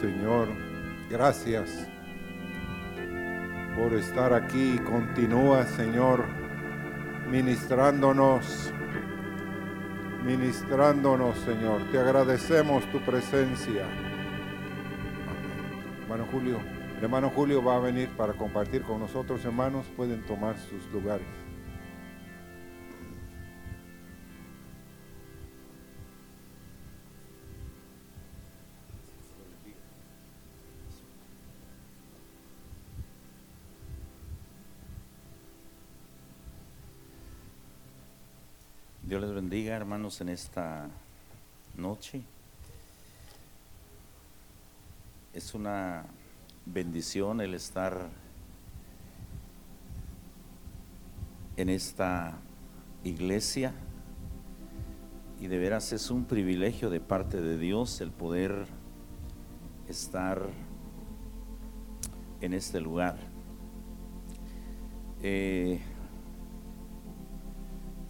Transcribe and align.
Señor. 0.00 0.48
Gracias 1.10 1.86
por 3.76 3.92
estar 3.92 4.32
aquí. 4.32 4.78
Continúa, 4.78 5.64
Señor, 5.64 6.24
ministrándonos, 7.28 8.72
ministrándonos, 10.24 11.36
Señor. 11.40 11.82
Te 11.92 11.98
agradecemos 11.98 12.90
tu 12.90 12.98
presencia. 13.00 13.84
Hermano 16.02 16.24
Julio, 16.32 16.60
el 16.96 17.04
hermano 17.04 17.28
Julio 17.28 17.62
va 17.62 17.76
a 17.76 17.80
venir 17.80 18.08
para 18.16 18.32
compartir 18.32 18.82
con 18.82 19.00
nosotros, 19.00 19.44
hermanos. 19.44 19.84
Pueden 19.96 20.22
tomar 20.22 20.56
sus 20.58 20.90
lugares. 20.92 21.26
Bendiga, 39.50 39.74
hermanos, 39.74 40.20
en 40.20 40.28
esta 40.28 40.88
noche. 41.76 42.22
Es 45.34 45.54
una 45.54 46.04
bendición 46.66 47.40
el 47.40 47.54
estar 47.54 48.10
en 51.56 51.68
esta 51.68 52.38
iglesia 53.02 53.72
y 55.40 55.48
de 55.48 55.58
veras 55.58 55.92
es 55.92 56.12
un 56.12 56.26
privilegio 56.26 56.88
de 56.88 57.00
parte 57.00 57.40
de 57.40 57.58
Dios 57.58 58.00
el 58.00 58.12
poder 58.12 58.66
estar 59.88 60.48
en 62.40 62.54
este 62.54 62.80
lugar. 62.80 63.16
Eh, 65.24 65.80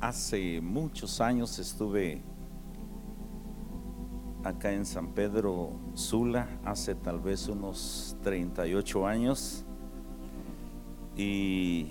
hace 0.00 0.60
muchos 0.62 1.20
años 1.20 1.58
estuve 1.58 2.22
acá 4.42 4.72
en 4.72 4.86
San 4.86 5.08
Pedro 5.08 5.72
Sula, 5.94 6.48
hace 6.64 6.94
tal 6.94 7.20
vez 7.20 7.48
unos 7.48 8.16
38 8.22 9.06
años, 9.06 9.64
y 11.16 11.88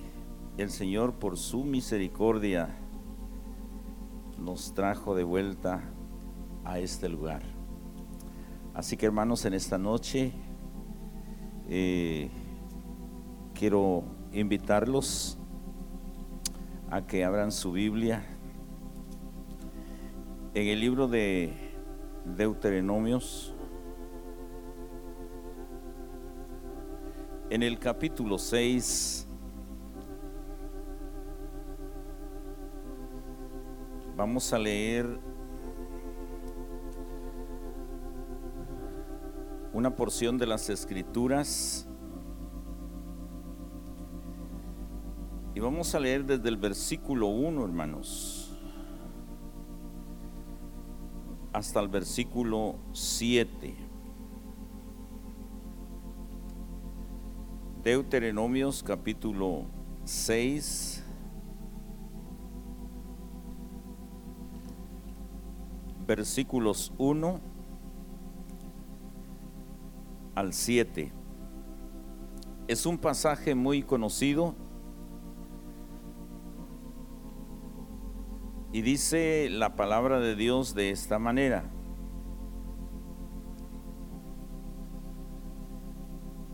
el 0.57 0.71
Señor 0.71 1.13
por 1.13 1.37
su 1.37 1.63
misericordia 1.63 2.75
nos 4.39 4.73
trajo 4.73 5.13
de 5.13 5.23
vuelta 5.23 5.81
a 6.65 6.79
este 6.79 7.09
lugar. 7.09 7.43
Así 8.73 8.97
que 8.97 9.05
hermanos, 9.05 9.45
en 9.45 9.53
esta 9.53 9.77
noche 9.77 10.31
eh, 11.67 12.29
quiero 13.53 14.03
invitarlos 14.33 15.38
a 16.91 17.05
que 17.05 17.23
abran 17.23 17.51
su 17.51 17.71
Biblia 17.71 18.23
en 20.55 20.67
el 20.67 20.79
libro 20.79 21.07
de 21.07 21.53
Deuteronomios, 22.25 23.53
en 27.51 27.61
el 27.61 27.77
capítulo 27.77 28.39
6, 28.39 29.27
vamos 34.17 34.51
a 34.51 34.57
leer 34.57 35.19
una 39.73 39.95
porción 39.95 40.37
de 40.37 40.47
las 40.47 40.69
escrituras 40.69 41.88
Y 45.59 45.61
vamos 45.61 45.93
a 45.93 45.99
leer 45.99 46.23
desde 46.23 46.47
el 46.47 46.55
versículo 46.55 47.27
1, 47.27 47.65
hermanos, 47.65 48.57
hasta 51.51 51.81
el 51.81 51.89
versículo 51.89 52.75
7. 52.93 53.75
Deuteronomios 57.83 58.81
capítulo 58.81 59.65
6. 60.05 61.03
Versículos 66.07 66.93
1 66.97 67.41
al 70.35 70.53
7. 70.53 71.11
Es 72.69 72.85
un 72.85 72.97
pasaje 72.97 73.55
muy 73.55 73.83
conocido 73.83 74.68
Y 78.71 78.81
dice 78.81 79.49
la 79.49 79.75
palabra 79.75 80.19
de 80.19 80.35
Dios 80.35 80.75
de 80.75 80.91
esta 80.91 81.17
manera. 81.17 81.63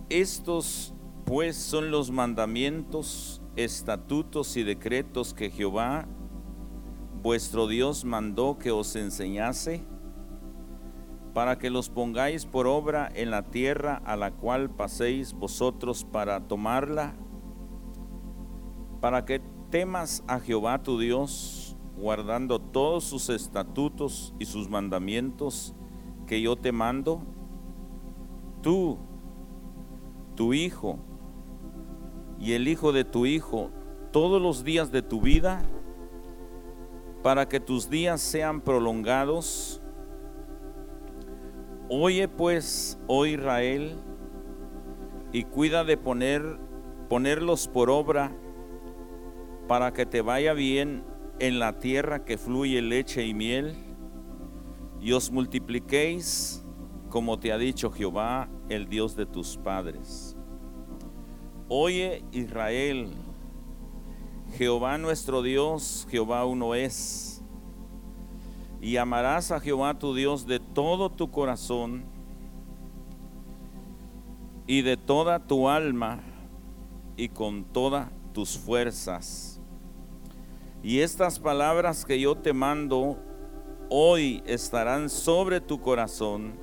Estos 0.09 0.94
pues 1.26 1.56
son 1.58 1.90
los 1.90 2.12
mandamientos, 2.12 3.42
estatutos 3.56 4.56
y 4.58 4.64
decretos 4.64 5.34
que 5.34 5.50
Jehová, 5.50 6.06
vuestro 7.24 7.68
Dios, 7.68 8.06
mandó 8.06 8.59
que 8.59 8.70
os 8.72 8.96
enseñase, 8.96 9.84
para 11.34 11.58
que 11.58 11.72
los 11.72 11.90
pongáis 11.90 12.46
por 12.46 12.68
obra 12.68 13.12
en 13.14 13.32
la 13.32 13.50
tierra 13.50 14.02
a 14.06 14.16
la 14.16 14.32
cual 14.32 14.70
paséis 14.70 15.34
vosotros 15.34 16.06
para 16.06 16.47
tomarla, 16.47 17.16
para 19.02 19.26
que 19.26 19.42
temas 19.72 20.24
a 20.28 20.40
Jehová 20.40 20.84
tu 20.84 21.00
Dios, 21.00 21.65
guardando 21.97 22.59
todos 22.59 23.03
sus 23.03 23.29
estatutos 23.29 24.33
y 24.39 24.45
sus 24.45 24.69
mandamientos 24.69 25.73
que 26.28 26.41
yo 26.41 26.56
te 26.56 26.72
mando, 26.72 27.22
tú, 28.61 28.97
tu 30.35 30.53
hijo 30.53 31.00
y 32.39 32.53
el 32.53 32.67
hijo 32.67 32.91
de 32.91 33.05
tu 33.05 33.25
hijo, 33.25 33.69
todos 34.11 34.41
los 34.41 34.63
días 34.63 34.91
de 34.91 35.01
tu 35.01 35.22
vida, 35.22 35.63
para 37.23 37.47
que 37.47 37.59
tus 37.59 37.89
días 37.89 38.22
sean 38.22 38.61
prolongados. 38.61 39.81
Oye 41.89 42.28
pues, 42.28 43.00
oh 43.07 43.25
Israel, 43.25 43.97
y 45.31 45.44
cuida 45.44 45.84
de 45.84 45.97
poner 45.97 46.59
ponerlos 47.09 47.67
por 47.67 47.89
obra 47.89 48.31
para 49.67 49.94
que 49.94 50.05
te 50.05 50.22
vaya 50.22 50.53
bien 50.53 51.03
en 51.40 51.59
la 51.59 51.79
tierra 51.79 52.23
que 52.23 52.38
fluye 52.38 52.81
leche 52.81 53.25
y 53.25 53.34
miel, 53.34 53.75
y 55.01 55.12
os 55.12 55.31
multipliquéis 55.31 56.63
como 57.09 57.40
te 57.40 57.51
ha 57.51 57.57
dicho 57.57 57.91
Jehová, 57.91 58.50
el 58.68 58.90
Dios 58.90 59.16
de 59.16 59.25
tus 59.25 59.56
padres. 59.56 60.35
Oye 61.69 62.23
Israel, 62.31 63.13
Jehová 64.57 64.97
nuestro 64.97 65.41
Dios, 65.41 66.07
Jehová 66.09 66.46
uno 66.46 66.75
es, 66.75 67.41
y 68.81 68.97
amarás 68.97 69.52
a 69.52 69.59
Jehová 69.59 69.97
tu 69.97 70.13
Dios 70.13 70.46
de 70.46 70.59
todo 70.59 71.09
tu 71.09 71.31
corazón 71.31 72.06
y 74.67 74.81
de 74.81 74.97
toda 74.97 75.40
tu 75.40 75.69
alma 75.69 76.22
y 77.17 77.29
con 77.29 77.63
todas 77.63 78.09
tus 78.34 78.57
fuerzas 78.57 79.54
y 80.85 81.01
estas 81.01 81.40
palabras 81.40 82.06
que 82.06 82.19
yo 82.19 82.35
te 82.38 82.53
mando 82.53 83.18
hoy 83.90 84.44
estarán 84.46 85.09
sobre 85.09 85.59
tu 85.59 85.81
corazón 85.81 86.53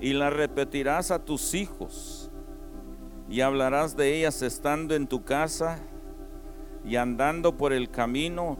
y 0.00 0.12
las 0.12 0.32
repetirás 0.32 1.12
a 1.12 1.24
tus 1.24 1.54
hijos 1.54 2.32
y 3.28 3.42
hablarás 3.42 3.96
de 3.96 4.18
ellas 4.18 4.42
estando 4.42 4.96
en 4.96 5.06
tu 5.06 5.22
casa 5.22 5.78
y 6.84 6.96
andando 6.96 7.56
por 7.56 7.72
el 7.72 7.88
camino 7.90 8.58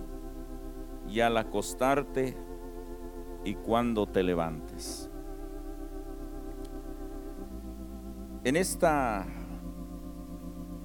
y 1.09 1.19
al 1.19 1.37
acostarte 1.37 2.37
y 3.45 3.55
cuando 3.55 4.07
te 4.07 4.23
levantes. 4.23 5.11
En 8.45 8.55
esta 8.55 9.27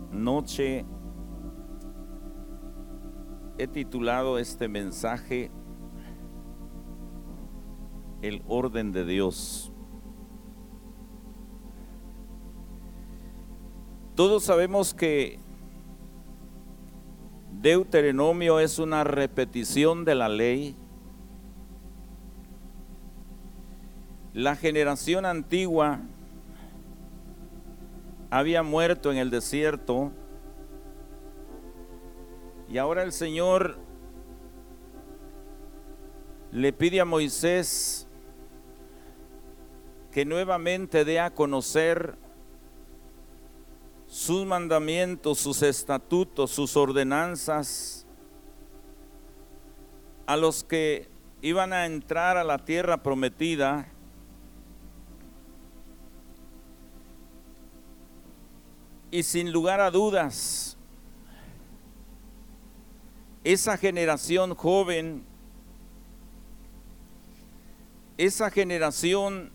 noche 0.10 0.84
he 3.58 3.68
titulado 3.68 4.38
este 4.38 4.68
mensaje 4.68 5.52
El 8.22 8.42
orden 8.48 8.92
de 8.92 9.06
Dios. 9.06 9.72
Todos 14.16 14.44
sabemos 14.44 14.94
que 14.94 15.40
Deuteronomio 17.52 18.60
es 18.60 18.80
una 18.80 19.04
repetición 19.04 20.06
de 20.06 20.16
la 20.16 20.30
ley 20.30 20.76
La 24.36 24.58
generación 24.58 25.26
antigua 25.26 26.02
había 28.30 28.64
muerto 28.64 29.10
en 29.14 29.18
el 29.18 29.30
desierto 29.30 30.12
y 32.76 32.78
ahora 32.78 33.04
el 33.04 33.14
Señor 33.14 33.78
le 36.52 36.74
pide 36.74 37.00
a 37.00 37.06
Moisés 37.06 38.06
que 40.12 40.26
nuevamente 40.26 41.06
dé 41.06 41.22
a 41.22 41.34
conocer 41.34 42.18
sus 44.08 44.46
mandamientos, 44.46 45.40
sus 45.40 45.62
estatutos, 45.62 46.52
sus 46.52 46.76
ordenanzas 46.76 48.06
a 50.26 50.36
los 50.36 50.66
que 50.66 51.08
iban 51.42 51.72
a 51.72 51.86
entrar 51.86 52.36
a 52.36 52.44
la 52.44 52.58
tierra 52.66 53.02
prometida. 53.02 53.88
Y 59.12 59.24
sin 59.24 59.54
lugar 59.54 59.80
a 59.80 59.92
dudas, 59.92 60.75
esa 63.46 63.78
generación 63.78 64.56
joven, 64.56 65.24
esa 68.18 68.50
generación 68.50 69.52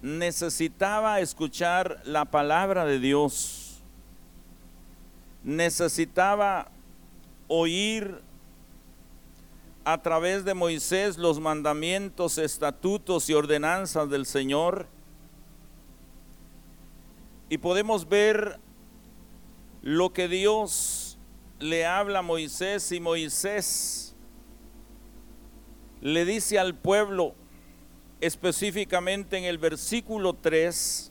necesitaba 0.00 1.18
escuchar 1.18 2.00
la 2.04 2.24
palabra 2.24 2.84
de 2.84 3.00
Dios, 3.00 3.82
necesitaba 5.42 6.68
oír 7.48 8.20
a 9.84 10.00
través 10.02 10.44
de 10.44 10.54
Moisés 10.54 11.18
los 11.18 11.40
mandamientos, 11.40 12.38
estatutos 12.38 13.28
y 13.28 13.34
ordenanzas 13.34 14.08
del 14.08 14.24
Señor. 14.24 14.86
Y 17.48 17.58
podemos 17.58 18.08
ver 18.08 18.60
lo 19.82 20.12
que 20.12 20.28
Dios 20.28 21.05
le 21.58 21.86
habla 21.86 22.22
Moisés 22.22 22.92
y 22.92 23.00
Moisés 23.00 24.14
le 26.00 26.24
dice 26.24 26.58
al 26.58 26.74
pueblo, 26.74 27.34
específicamente 28.20 29.38
en 29.38 29.44
el 29.44 29.58
versículo 29.58 30.34
3, 30.34 31.10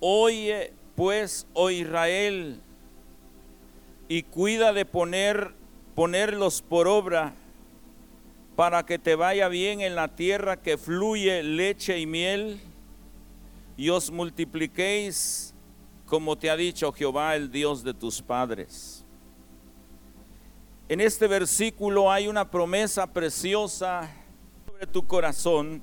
oye 0.00 0.72
pues, 0.96 1.46
oh 1.52 1.70
Israel, 1.70 2.60
y 4.08 4.22
cuida 4.22 4.72
de 4.72 4.84
poner, 4.84 5.54
ponerlos 5.94 6.62
por 6.62 6.88
obra 6.88 7.34
para 8.56 8.86
que 8.86 8.98
te 8.98 9.14
vaya 9.14 9.48
bien 9.48 9.80
en 9.80 9.94
la 9.94 10.14
tierra 10.14 10.60
que 10.60 10.78
fluye 10.78 11.42
leche 11.42 11.98
y 11.98 12.06
miel, 12.06 12.60
y 13.76 13.90
os 13.90 14.10
multipliquéis 14.10 15.53
como 16.06 16.36
te 16.36 16.50
ha 16.50 16.56
dicho 16.56 16.92
Jehová, 16.92 17.34
el 17.36 17.50
Dios 17.50 17.82
de 17.82 17.94
tus 17.94 18.20
padres. 18.20 19.04
En 20.88 21.00
este 21.00 21.26
versículo 21.26 22.10
hay 22.12 22.28
una 22.28 22.50
promesa 22.50 23.06
preciosa 23.06 24.10
sobre 24.66 24.86
tu 24.86 25.06
corazón. 25.06 25.82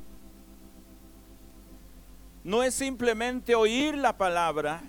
No 2.44 2.62
es 2.64 2.76
simplemente 2.76 3.56
oír 3.56 3.98
la 3.98 4.16
palabra, 4.16 4.84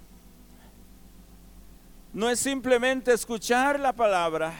no 2.12 2.28
es 2.28 2.38
simplemente 2.38 3.12
escuchar 3.12 3.80
la 3.80 3.94
palabra, 3.94 4.52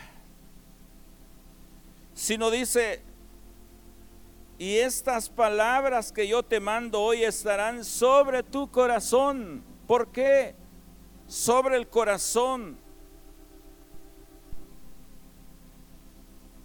sino 2.15 2.51
dice, 2.51 3.03
y 4.59 4.77
estas 4.77 5.29
palabras 5.29 6.13
que 6.13 6.29
yo 6.29 6.43
te 6.43 6.61
mando 6.61 7.01
hoy 7.01 7.25
estarán 7.25 7.85
sobre 7.85 8.43
tu 8.43 8.71
corazón. 8.71 9.63
¿Por 9.87 10.13
qué? 10.13 10.55
Sobre 11.33 11.79
el 11.79 11.89
corazón. 11.89 12.77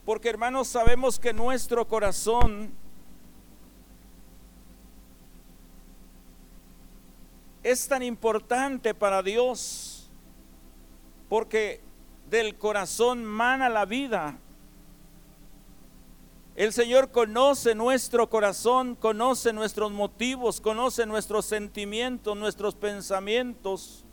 Porque 0.04 0.28
hermanos, 0.28 0.68
sabemos 0.68 1.18
que 1.18 1.32
nuestro 1.32 1.88
corazón 1.88 2.74
es 7.64 7.88
tan 7.88 8.04
importante 8.04 8.94
para 8.94 9.24
Dios 9.24 10.10
porque 11.30 11.80
del 12.30 12.58
corazón 12.58 13.24
mana 13.24 13.70
la 13.70 13.86
vida. 13.86 14.38
El 16.58 16.74
Señor 16.74 17.12
conoce 17.12 17.74
nuestro 17.74 18.30
corazón, 18.30 18.96
conoce 18.96 19.54
nuestros 19.54 19.94
motivos, 19.94 20.60
conoce 20.60 21.06
nuestros 21.06 21.46
sentimientos, 21.46 22.36
nuestros 22.36 22.76
pensamientos. 22.76 24.04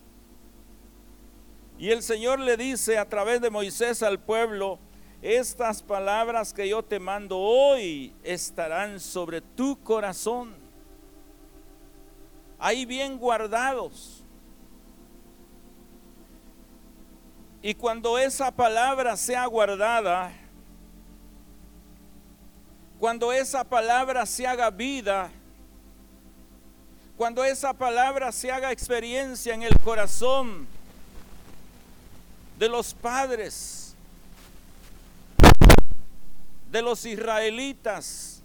Y 1.79 1.91
el 1.91 2.03
Señor 2.03 2.39
le 2.39 2.57
dice 2.57 2.99
a 2.99 3.09
través 3.09 3.41
de 3.41 3.51
Moisés 3.51 4.03
al 4.03 4.21
pueblo, 4.21 4.79
estas 5.21 5.83
palabras 5.83 6.53
que 6.53 6.69
yo 6.69 6.83
te 6.83 7.01
mando 7.01 7.39
hoy 7.39 8.15
estarán 8.23 9.01
sobre 9.01 9.41
tu 9.41 9.83
corazón, 9.83 10.55
ahí 12.59 12.85
bien 12.85 13.19
guardados. 13.19 14.23
Y 17.63 17.75
cuando 17.75 18.19
esa 18.19 18.51
palabra 18.51 19.17
sea 19.17 19.47
guardada, 19.47 20.31
cuando 23.01 23.33
esa 23.33 23.65
palabra 23.65 24.27
se 24.27 24.47
haga 24.47 24.71
vida, 24.71 25.31
cuando 27.17 27.43
esa 27.43 27.73
palabra 27.73 28.31
se 28.31 28.53
haga 28.53 28.71
experiencia 28.71 29.55
en 29.55 29.63
el 29.63 29.79
corazón 29.79 30.74
de 32.59 32.69
los 32.69 32.95
padres, 32.95 33.95
de 36.71 36.83
los 36.83 37.05
israelitas 37.05 38.43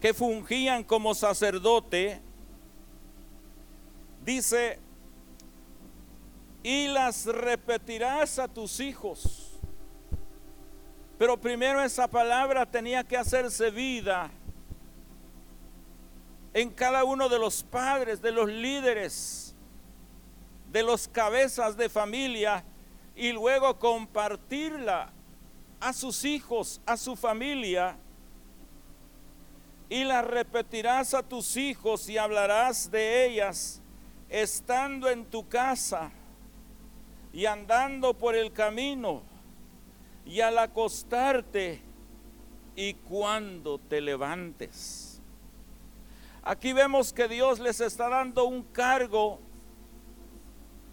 que 0.00 0.14
fungían 0.14 0.84
como 0.84 1.14
sacerdote, 1.14 2.20
dice 4.24 4.78
y 6.62 6.88
las 6.88 7.26
repetirás 7.26 8.38
a 8.38 8.48
tus 8.48 8.80
hijos. 8.80 9.58
Pero 11.18 11.40
primero 11.40 11.82
esa 11.82 12.06
palabra 12.06 12.66
tenía 12.66 13.02
que 13.02 13.16
hacerse 13.16 13.70
vida 13.70 14.30
en 16.54 16.70
cada 16.70 17.04
uno 17.04 17.28
de 17.28 17.38
los 17.38 17.62
padres, 17.62 18.22
de 18.22 18.32
los 18.32 18.48
líderes, 18.48 19.47
de 20.70 20.82
los 20.82 21.08
cabezas 21.08 21.76
de 21.76 21.88
familia 21.88 22.64
y 23.16 23.32
luego 23.32 23.78
compartirla 23.78 25.10
a 25.80 25.92
sus 25.92 26.24
hijos, 26.24 26.80
a 26.86 26.96
su 26.96 27.16
familia. 27.16 27.96
Y 29.88 30.04
la 30.04 30.22
repetirás 30.22 31.14
a 31.14 31.22
tus 31.22 31.56
hijos 31.56 32.08
y 32.08 32.18
hablarás 32.18 32.90
de 32.90 33.26
ellas 33.26 33.80
estando 34.28 35.08
en 35.08 35.24
tu 35.24 35.48
casa 35.48 36.10
y 37.32 37.46
andando 37.46 38.14
por 38.14 38.34
el 38.34 38.52
camino 38.52 39.22
y 40.26 40.40
al 40.42 40.58
acostarte 40.58 41.80
y 42.76 42.94
cuando 42.94 43.78
te 43.78 44.00
levantes. 44.00 45.20
Aquí 46.42 46.72
vemos 46.72 47.12
que 47.12 47.26
Dios 47.26 47.58
les 47.58 47.80
está 47.80 48.08
dando 48.08 48.44
un 48.44 48.62
cargo 48.62 49.40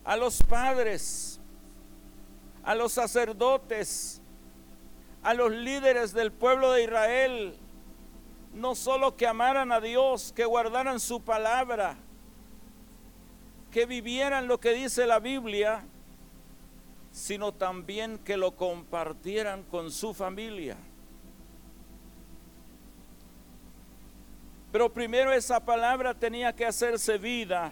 a 0.06 0.16
los 0.16 0.42
padres, 0.44 1.40
a 2.64 2.76
los 2.76 2.94
sacerdotes, 2.94 4.22
a 5.24 5.34
los 5.34 5.52
líderes 5.52 6.14
del 6.14 6.32
pueblo 6.32 6.72
de 6.72 6.84
Israel, 6.84 7.58
no 8.54 8.76
solo 8.76 9.18
que 9.18 9.26
amaran 9.26 9.72
a 9.72 9.82
Dios, 9.82 10.32
que 10.34 10.46
guardaran 10.46 11.00
su 11.00 11.22
palabra, 11.22 11.98
que 13.72 13.88
vivieran 13.88 14.48
lo 14.48 14.60
que 14.60 14.74
dice 14.74 15.08
la 15.08 15.20
Biblia, 15.20 15.84
sino 17.12 17.52
también 17.52 18.20
que 18.20 18.38
lo 18.38 18.56
compartieran 18.56 19.64
con 19.64 19.92
su 19.92 20.14
familia. 20.14 20.78
Pero 24.72 24.94
primero 24.94 25.34
esa 25.34 25.60
palabra 25.60 26.14
tenía 26.14 26.54
que 26.54 26.66
hacerse 26.66 27.18
vida 27.18 27.72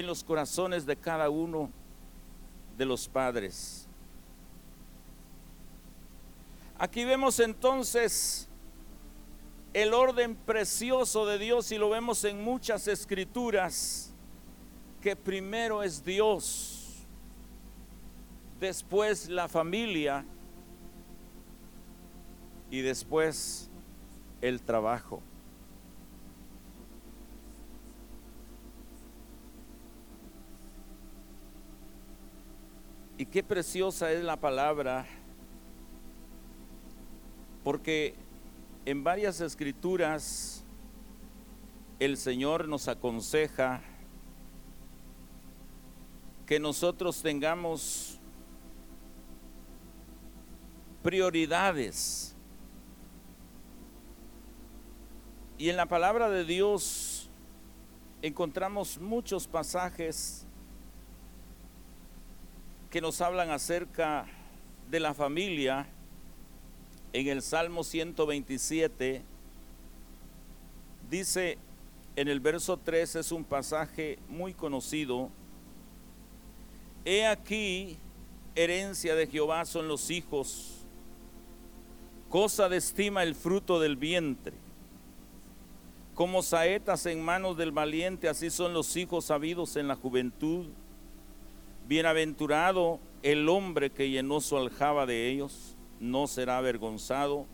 en 0.00 0.06
los 0.06 0.24
corazones 0.24 0.84
de 0.84 0.96
cada 0.96 1.30
uno 1.30 1.70
de 2.76 2.84
los 2.84 3.08
padres. 3.08 3.86
Aquí 6.78 7.04
vemos 7.04 7.38
entonces 7.40 8.48
el 9.72 9.94
orden 9.94 10.34
precioso 10.34 11.26
de 11.26 11.38
Dios 11.38 11.70
y 11.70 11.78
lo 11.78 11.90
vemos 11.90 12.24
en 12.24 12.42
muchas 12.42 12.88
escrituras 12.88 14.12
que 15.00 15.14
primero 15.14 15.82
es 15.82 16.04
Dios, 16.04 17.06
después 18.58 19.28
la 19.28 19.48
familia 19.48 20.24
y 22.70 22.80
después 22.80 23.70
el 24.40 24.60
trabajo. 24.60 25.22
Y 33.20 33.26
qué 33.26 33.42
preciosa 33.42 34.10
es 34.12 34.24
la 34.24 34.36
palabra, 34.36 35.04
porque 37.62 38.14
en 38.86 39.04
varias 39.04 39.42
escrituras 39.42 40.64
el 41.98 42.16
Señor 42.16 42.66
nos 42.66 42.88
aconseja 42.88 43.82
que 46.46 46.58
nosotros 46.58 47.20
tengamos 47.20 48.18
prioridades. 51.02 52.34
Y 55.58 55.68
en 55.68 55.76
la 55.76 55.84
palabra 55.84 56.30
de 56.30 56.46
Dios 56.46 57.28
encontramos 58.22 58.98
muchos 58.98 59.46
pasajes 59.46 60.46
que 62.90 63.00
nos 63.00 63.20
hablan 63.20 63.50
acerca 63.50 64.26
de 64.90 65.00
la 65.00 65.14
familia. 65.14 65.86
En 67.12 67.28
el 67.28 67.40
Salmo 67.40 67.84
127 67.84 69.22
dice 71.08 71.58
en 72.16 72.28
el 72.28 72.40
verso 72.40 72.76
3 72.76 73.16
es 73.16 73.32
un 73.32 73.44
pasaje 73.44 74.18
muy 74.28 74.52
conocido. 74.54 75.30
He 77.04 77.26
aquí, 77.26 77.96
herencia 78.54 79.14
de 79.14 79.26
Jehová 79.26 79.64
son 79.64 79.88
los 79.88 80.10
hijos, 80.10 80.84
cosa 82.28 82.68
de 82.68 82.76
estima 82.76 83.22
el 83.22 83.34
fruto 83.34 83.80
del 83.80 83.96
vientre. 83.96 84.54
Como 86.14 86.42
saetas 86.42 87.06
en 87.06 87.22
manos 87.24 87.56
del 87.56 87.72
valiente, 87.72 88.28
así 88.28 88.50
son 88.50 88.74
los 88.74 88.96
hijos 88.96 89.26
sabidos 89.26 89.76
en 89.76 89.88
la 89.88 89.96
juventud. 89.96 90.66
Bienaventurado 91.90 93.00
el 93.24 93.48
hombre 93.48 93.90
que 93.90 94.10
llenó 94.10 94.40
su 94.40 94.56
aljaba 94.56 95.06
de 95.06 95.28
ellos, 95.28 95.76
no 95.98 96.28
será 96.28 96.58
avergonzado 96.58 97.46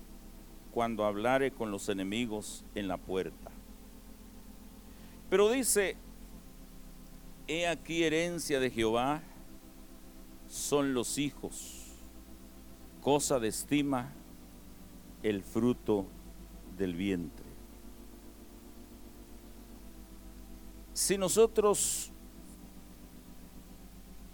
cuando 0.73 1.07
hablare 1.07 1.53
con 1.53 1.71
los 1.71 1.89
enemigos 1.89 2.63
en 2.75 2.87
la 2.87 2.99
puerta. 2.99 3.51
Pero 5.31 5.49
dice, 5.49 5.97
he 7.47 7.67
aquí 7.67 8.05
herencia 8.05 8.61
de 8.61 8.69
Jehová, 8.71 9.23
son 10.51 10.93
los 10.93 11.17
hijos, 11.17 11.95
cosa 13.01 13.39
de 13.41 13.49
estima 13.49 14.13
el 15.23 15.43
fruto 15.43 16.05
del 16.77 16.95
vientre. 16.95 17.47
Si 20.93 21.17
nosotros 21.17 22.13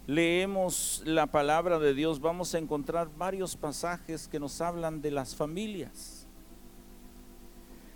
leemos 0.05 1.01
la 1.05 1.27
palabra 1.27 1.79
de 1.79 1.93
Dios, 1.93 2.19
vamos 2.19 2.53
a 2.53 2.57
encontrar 2.57 3.09
varios 3.17 3.55
pasajes 3.55 4.27
que 4.27 4.39
nos 4.39 4.59
hablan 4.59 5.01
de 5.01 5.11
las 5.11 5.35
familias, 5.35 6.27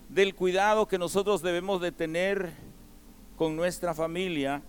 del 0.09 0.33
cuidado 0.35 0.87
que 0.87 0.97
nosotros 0.97 1.41
debemos 1.41 1.81
de 1.81 1.91
tener 1.91 2.53
con 3.35 3.55
nuestra 3.55 3.93
familia. 3.93 4.61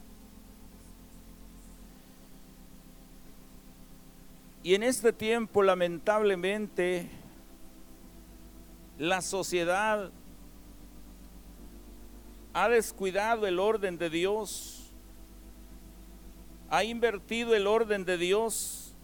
Y 4.64 4.74
en 4.74 4.82
este 4.82 5.12
tiempo, 5.12 5.62
lamentablemente, 5.62 7.08
la 8.98 9.22
sociedad 9.22 10.10
ha 12.52 12.68
descuidado 12.68 13.46
el 13.46 13.60
orden 13.60 13.96
de 13.96 14.10
Dios 14.10 14.77
ha 16.70 16.84
invertido 16.84 17.54
el 17.54 17.66
orden 17.66 18.04
de 18.04 18.18
Dios 18.18 18.94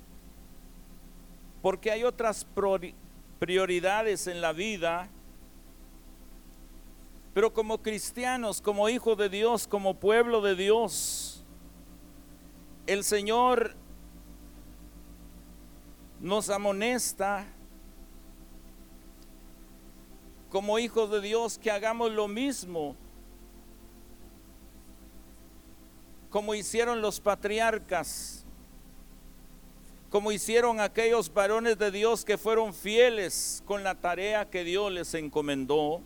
porque 1.62 1.90
hay 1.90 2.04
otras 2.04 2.46
prioridades 3.38 4.26
en 4.26 4.42
la 4.42 4.52
vida. 4.52 5.08
Pero 7.32 7.52
como 7.52 7.78
cristianos, 7.82 8.60
como 8.60 8.88
hijos 8.88 9.16
de 9.16 9.28
Dios, 9.28 9.66
como 9.66 9.94
pueblo 9.94 10.42
de 10.42 10.54
Dios, 10.54 11.42
el 12.86 13.02
Señor 13.02 13.74
nos 16.20 16.50
amonesta 16.50 17.46
como 20.50 20.78
hijos 20.78 21.10
de 21.10 21.20
Dios 21.20 21.58
que 21.58 21.70
hagamos 21.70 22.12
lo 22.12 22.28
mismo 22.28 22.94
como 26.34 26.52
hicieron 26.56 27.00
los 27.00 27.20
patriarcas, 27.20 28.44
como 30.10 30.32
hicieron 30.32 30.80
aquellos 30.80 31.32
varones 31.32 31.78
de 31.78 31.92
Dios 31.92 32.24
que 32.24 32.36
fueron 32.36 32.74
fieles 32.74 33.62
con 33.66 33.84
la 33.84 33.94
tarea 33.94 34.50
que 34.50 34.64
Dios 34.64 34.90
les 34.90 35.14
encomendó. 35.14 36.00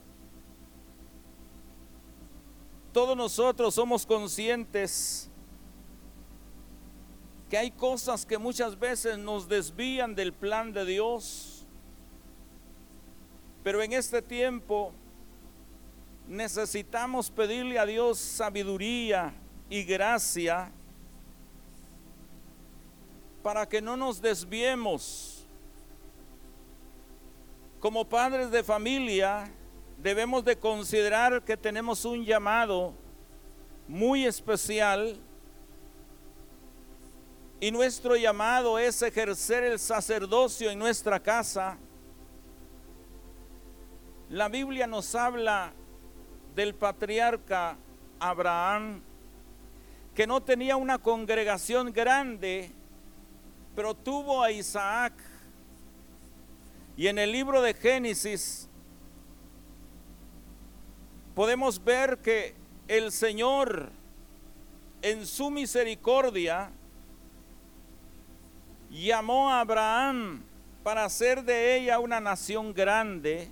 Todos 2.92 3.16
nosotros 3.16 3.74
somos 3.74 4.04
conscientes 4.04 5.30
que 7.48 7.56
hay 7.56 7.70
cosas 7.70 8.26
que 8.26 8.36
muchas 8.36 8.78
veces 8.78 9.16
nos 9.16 9.48
desvían 9.48 10.14
del 10.14 10.34
plan 10.34 10.74
de 10.74 10.84
Dios. 10.84 11.66
Pero 13.64 13.82
en 13.82 13.94
este 13.94 14.20
tiempo 14.20 14.92
necesitamos 16.26 17.30
pedirle 17.30 17.78
a 17.78 17.86
Dios 17.86 18.18
sabiduría, 18.18 19.32
y 19.70 19.84
gracia 19.84 20.70
para 23.42 23.68
que 23.68 23.80
no 23.80 23.96
nos 23.96 24.20
desviemos. 24.20 25.46
Como 27.80 28.08
padres 28.08 28.50
de 28.50 28.64
familia 28.64 29.50
debemos 29.98 30.44
de 30.44 30.56
considerar 30.56 31.42
que 31.42 31.56
tenemos 31.56 32.04
un 32.04 32.24
llamado 32.24 32.92
muy 33.86 34.26
especial 34.26 35.16
y 37.60 37.70
nuestro 37.70 38.16
llamado 38.16 38.78
es 38.78 39.02
ejercer 39.02 39.64
el 39.64 39.78
sacerdocio 39.78 40.70
en 40.70 40.78
nuestra 40.78 41.20
casa. 41.20 41.76
La 44.30 44.48
Biblia 44.48 44.86
nos 44.86 45.14
habla 45.14 45.72
del 46.54 46.74
patriarca 46.74 47.76
Abraham 48.20 49.02
que 50.18 50.26
no 50.26 50.42
tenía 50.42 50.76
una 50.76 50.98
congregación 50.98 51.92
grande, 51.92 52.72
pero 53.76 53.94
tuvo 53.94 54.42
a 54.42 54.50
Isaac. 54.50 55.12
Y 56.96 57.06
en 57.06 57.20
el 57.20 57.30
libro 57.30 57.62
de 57.62 57.72
Génesis 57.72 58.68
podemos 61.36 61.84
ver 61.84 62.18
que 62.18 62.56
el 62.88 63.12
Señor 63.12 63.90
en 65.02 65.24
su 65.24 65.52
misericordia 65.52 66.72
llamó 68.90 69.52
a 69.52 69.60
Abraham 69.60 70.42
para 70.82 71.04
hacer 71.04 71.44
de 71.44 71.76
ella 71.76 72.00
una 72.00 72.18
nación 72.18 72.74
grande 72.74 73.48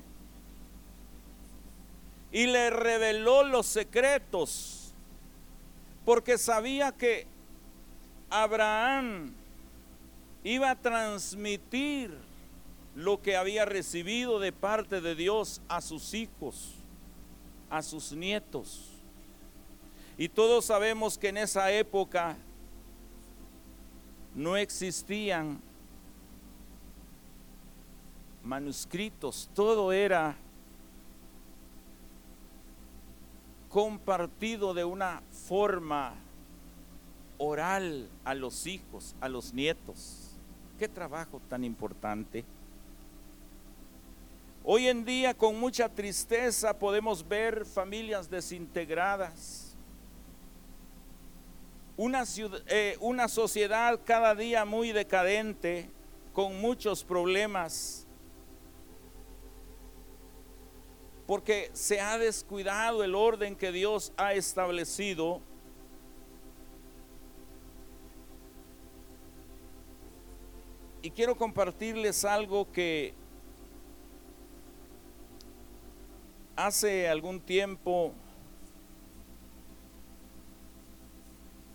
y 2.33 2.47
le 2.49 2.71
reveló 2.71 3.45
los 3.45 3.67
secretos 3.67 4.76
porque 6.07 6.39
sabía 6.39 6.93
que 6.93 7.27
Abraham 8.31 9.35
iba 10.45 10.71
a 10.71 10.77
transmitir 10.77 12.17
lo 12.95 13.21
que 13.21 13.37
había 13.37 13.65
recibido 13.65 14.39
de 14.39 14.53
parte 14.53 15.01
de 15.01 15.17
Dios 15.17 15.61
a 15.69 15.81
sus 15.81 16.15
hijos, 16.15 16.77
a 17.69 17.83
sus 17.83 18.13
nietos. 18.13 18.93
Y 20.17 20.29
todos 20.29 20.67
sabemos 20.67 21.19
que 21.19 21.31
en 21.31 21.39
esa 21.39 21.73
época 21.73 22.37
no 24.33 24.57
existían 24.57 25.61
manuscritos, 28.45 29.51
todo 29.55 29.91
era 29.91 30.37
compartido 33.69 34.73
de 34.73 34.85
una 34.85 35.21
forma 35.47 36.15
oral 37.39 38.09
a 38.25 38.35
los 38.35 38.67
hijos, 38.67 39.15
a 39.21 39.29
los 39.29 39.53
nietos. 39.53 40.31
Qué 40.79 40.89
trabajo 40.89 41.41
tan 41.49 41.65
importante. 41.65 42.45
Hoy 44.65 44.89
en 44.89 45.05
día 45.05 45.35
con 45.35 45.59
mucha 45.61 45.89
tristeza 45.89 46.77
podemos 46.77 47.27
ver 47.27 47.65
familias 47.65 48.29
desintegradas. 48.29 49.77
Una, 51.97 52.25
eh, 52.67 52.97
una 53.01 53.29
sociedad 53.29 54.01
cada 54.05 54.35
día 54.35 54.65
muy 54.65 54.93
decadente, 54.93 55.89
con 56.33 56.61
muchos 56.61 57.05
problemas. 57.05 58.06
Porque 61.27 61.71
se 61.73 62.01
ha 62.01 62.19
descuidado 62.19 63.03
el 63.03 63.15
orden 63.15 63.57
que 63.57 63.73
Dios 63.73 64.13
ha 64.17 64.35
establecido. 64.35 65.41
Y 71.03 71.11
quiero 71.11 71.37
compartirles 71.37 72.25
algo 72.25 72.71
que 72.71 73.15
hace 76.55 77.09
algún 77.09 77.41
tiempo 77.41 78.13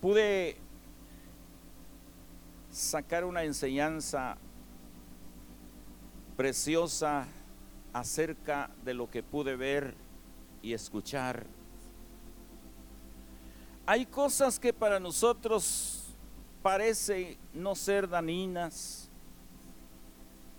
pude 0.01 0.58
sacar 2.72 3.25
una 3.25 3.43
enseñanza 3.43 4.38
preciosa 6.36 7.27
acerca 7.93 8.69
de 8.83 8.93
lo 8.93 9.10
que 9.10 9.24
pude 9.24 9.55
ver 9.55 9.95
y 10.62 10.74
escuchar. 10.74 11.45
Hay 13.86 14.05
cosas 14.05 14.60
que 14.60 14.74
para 14.74 15.00
nosotros 15.00 16.15
parecen 16.62 17.38
no 17.53 17.75
ser 17.75 18.07
daninas, 18.07 19.10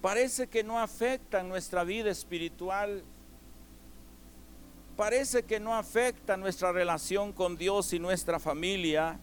parece 0.00 0.48
que 0.48 0.64
no 0.64 0.78
afectan 0.78 1.48
nuestra 1.48 1.84
vida 1.84 2.10
espiritual, 2.10 3.04
parece 4.96 5.44
que 5.44 5.60
no 5.60 5.74
afectan 5.74 6.40
nuestra 6.40 6.72
relación 6.72 7.32
con 7.32 7.56
Dios 7.56 7.92
y 7.92 7.98
nuestra 7.98 8.38
familia, 8.38 9.18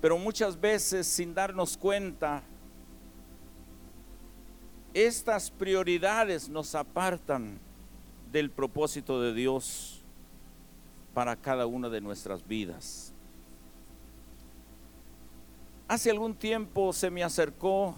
pero 0.00 0.16
muchas 0.16 0.58
veces 0.58 1.06
sin 1.06 1.34
darnos 1.34 1.76
cuenta, 1.76 2.42
estas 4.94 5.50
prioridades 5.50 6.48
nos 6.48 6.74
apartan 6.74 7.58
del 8.32 8.50
propósito 8.50 9.20
de 9.20 9.34
Dios 9.34 10.02
para 11.14 11.36
cada 11.36 11.66
una 11.66 11.88
de 11.88 12.00
nuestras 12.00 12.46
vidas. 12.46 13.12
Hace 15.88 16.10
algún 16.10 16.34
tiempo 16.34 16.92
se 16.92 17.10
me 17.10 17.24
acercó 17.24 17.94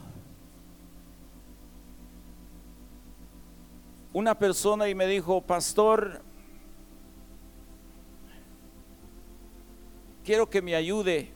una 4.12 4.38
persona 4.38 4.88
y 4.88 4.94
me 4.94 5.06
dijo, 5.06 5.40
pastor, 5.40 6.22
quiero 10.24 10.48
que 10.48 10.62
me 10.62 10.74
ayude, 10.74 11.32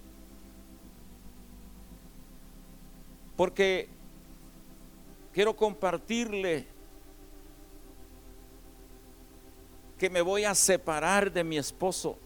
porque 3.36 3.88
quiero 5.34 5.56
compartirle 5.56 6.64
que 9.98 10.08
me 10.08 10.22
voy 10.22 10.44
a 10.44 10.54
separar 10.54 11.32
de 11.32 11.42
mi 11.42 11.58
esposo. 11.58 12.16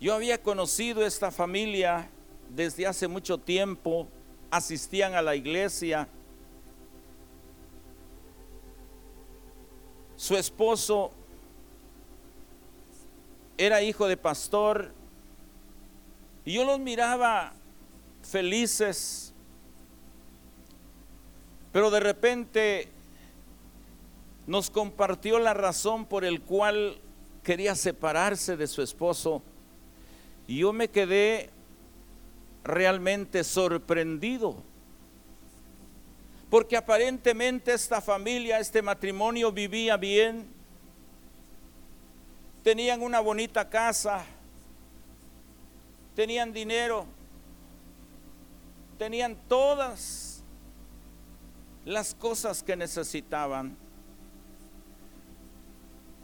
Yo 0.00 0.14
había 0.14 0.42
conocido 0.42 1.06
esta 1.06 1.30
familia 1.30 2.10
desde 2.48 2.88
hace 2.88 3.06
mucho 3.06 3.38
tiempo, 3.38 4.08
asistían 4.50 5.14
a 5.14 5.22
la 5.22 5.36
iglesia. 5.36 6.08
Su 10.16 10.36
esposo 10.36 11.12
era 13.56 13.80
hijo 13.80 14.08
de 14.08 14.16
pastor 14.16 14.92
y 16.44 16.54
yo 16.54 16.64
los 16.64 16.80
miraba 16.80 17.52
felices 18.22 19.29
pero 21.72 21.90
de 21.90 22.00
repente 22.00 22.88
nos 24.46 24.70
compartió 24.70 25.38
la 25.38 25.54
razón 25.54 26.06
por 26.06 26.24
el 26.24 26.40
cual 26.40 26.98
quería 27.44 27.74
separarse 27.74 28.56
de 28.56 28.66
su 28.66 28.82
esposo. 28.82 29.42
Y 30.48 30.58
yo 30.58 30.72
me 30.72 30.88
quedé 30.88 31.50
realmente 32.64 33.44
sorprendido. 33.44 34.56
Porque 36.50 36.76
aparentemente 36.76 37.72
esta 37.72 38.00
familia, 38.00 38.58
este 38.58 38.82
matrimonio 38.82 39.52
vivía 39.52 39.96
bien. 39.96 40.48
Tenían 42.64 43.02
una 43.02 43.20
bonita 43.20 43.68
casa. 43.68 44.24
Tenían 46.16 46.52
dinero. 46.52 47.06
Tenían 48.98 49.36
todas 49.46 50.29
las 51.90 52.14
cosas 52.14 52.62
que 52.62 52.76
necesitaban. 52.76 53.76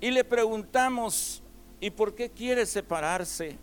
Y 0.00 0.10
le 0.10 0.22
preguntamos, 0.22 1.42
¿y 1.80 1.90
por 1.90 2.14
qué 2.14 2.30
quiere 2.30 2.64
separarse? 2.66 3.58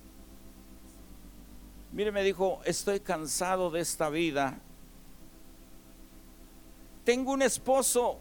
Mire, 1.94 2.12
me 2.12 2.24
dijo, 2.24 2.60
estoy 2.66 3.00
cansado 3.00 3.72
de 3.72 3.80
esta 3.80 4.10
vida. 4.10 4.60
Tengo 7.06 7.32
un 7.32 7.42
esposo 7.42 8.20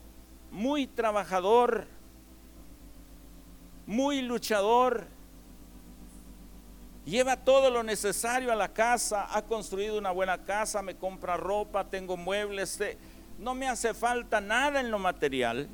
muy 0.51 0.87
trabajador, 0.87 1.87
muy 3.87 4.23
luchador, 4.23 5.07
lleva 7.05 7.37
todo 7.37 7.71
lo 7.71 7.83
necesario 7.83 8.53
a 8.53 8.57
la 8.57 8.73
casa, 8.73 9.27
ha 9.37 9.43
construido 9.43 9.99
una 9.99 10.11
buena 10.11 10.45
casa, 10.45 10.83
me 10.83 10.97
compra 10.97 11.37
ropa, 11.37 11.89
tengo 11.89 12.17
muebles, 12.17 12.81
no 13.43 13.57
me 13.57 13.69
hace 13.69 13.93
falta 13.93 14.41
nada 14.41 14.81
en 14.81 14.91
lo 14.91 15.01
material. 15.01 15.69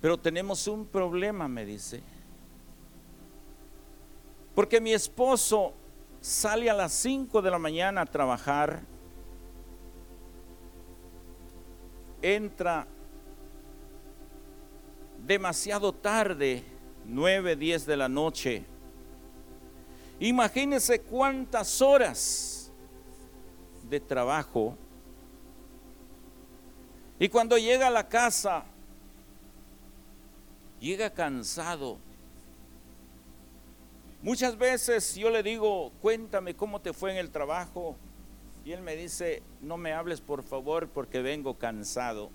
Pero 0.00 0.16
tenemos 0.16 0.68
un 0.68 0.86
problema, 0.86 1.48
me 1.48 1.66
dice. 1.66 2.00
Porque 4.54 4.80
mi 4.80 4.92
esposo 4.92 5.74
sale 6.20 6.70
a 6.70 6.74
las 6.74 6.92
5 6.92 7.42
de 7.42 7.50
la 7.50 7.58
mañana 7.58 8.02
a 8.02 8.06
trabajar, 8.06 8.80
entra 12.22 12.86
demasiado 15.26 15.92
tarde, 15.92 16.62
9, 17.04 17.56
10 17.56 17.86
de 17.86 17.96
la 17.96 18.08
noche. 18.08 18.64
Imagínense 20.20 21.00
cuántas 21.00 21.82
horas 21.82 22.55
de 23.88 24.00
trabajo. 24.00 24.76
Y 27.18 27.28
cuando 27.28 27.56
llega 27.56 27.86
a 27.86 27.90
la 27.90 28.08
casa, 28.08 28.64
llega 30.80 31.10
cansado. 31.10 31.98
Muchas 34.22 34.58
veces 34.58 35.14
yo 35.14 35.30
le 35.30 35.42
digo, 35.42 35.92
cuéntame 36.02 36.54
cómo 36.54 36.80
te 36.80 36.92
fue 36.92 37.12
en 37.12 37.16
el 37.16 37.30
trabajo. 37.30 37.96
Y 38.64 38.72
él 38.72 38.82
me 38.82 38.96
dice, 38.96 39.42
no 39.60 39.76
me 39.76 39.92
hables 39.92 40.20
por 40.20 40.42
favor 40.42 40.88
porque 40.88 41.22
vengo 41.22 41.54
cansado. 41.54 42.30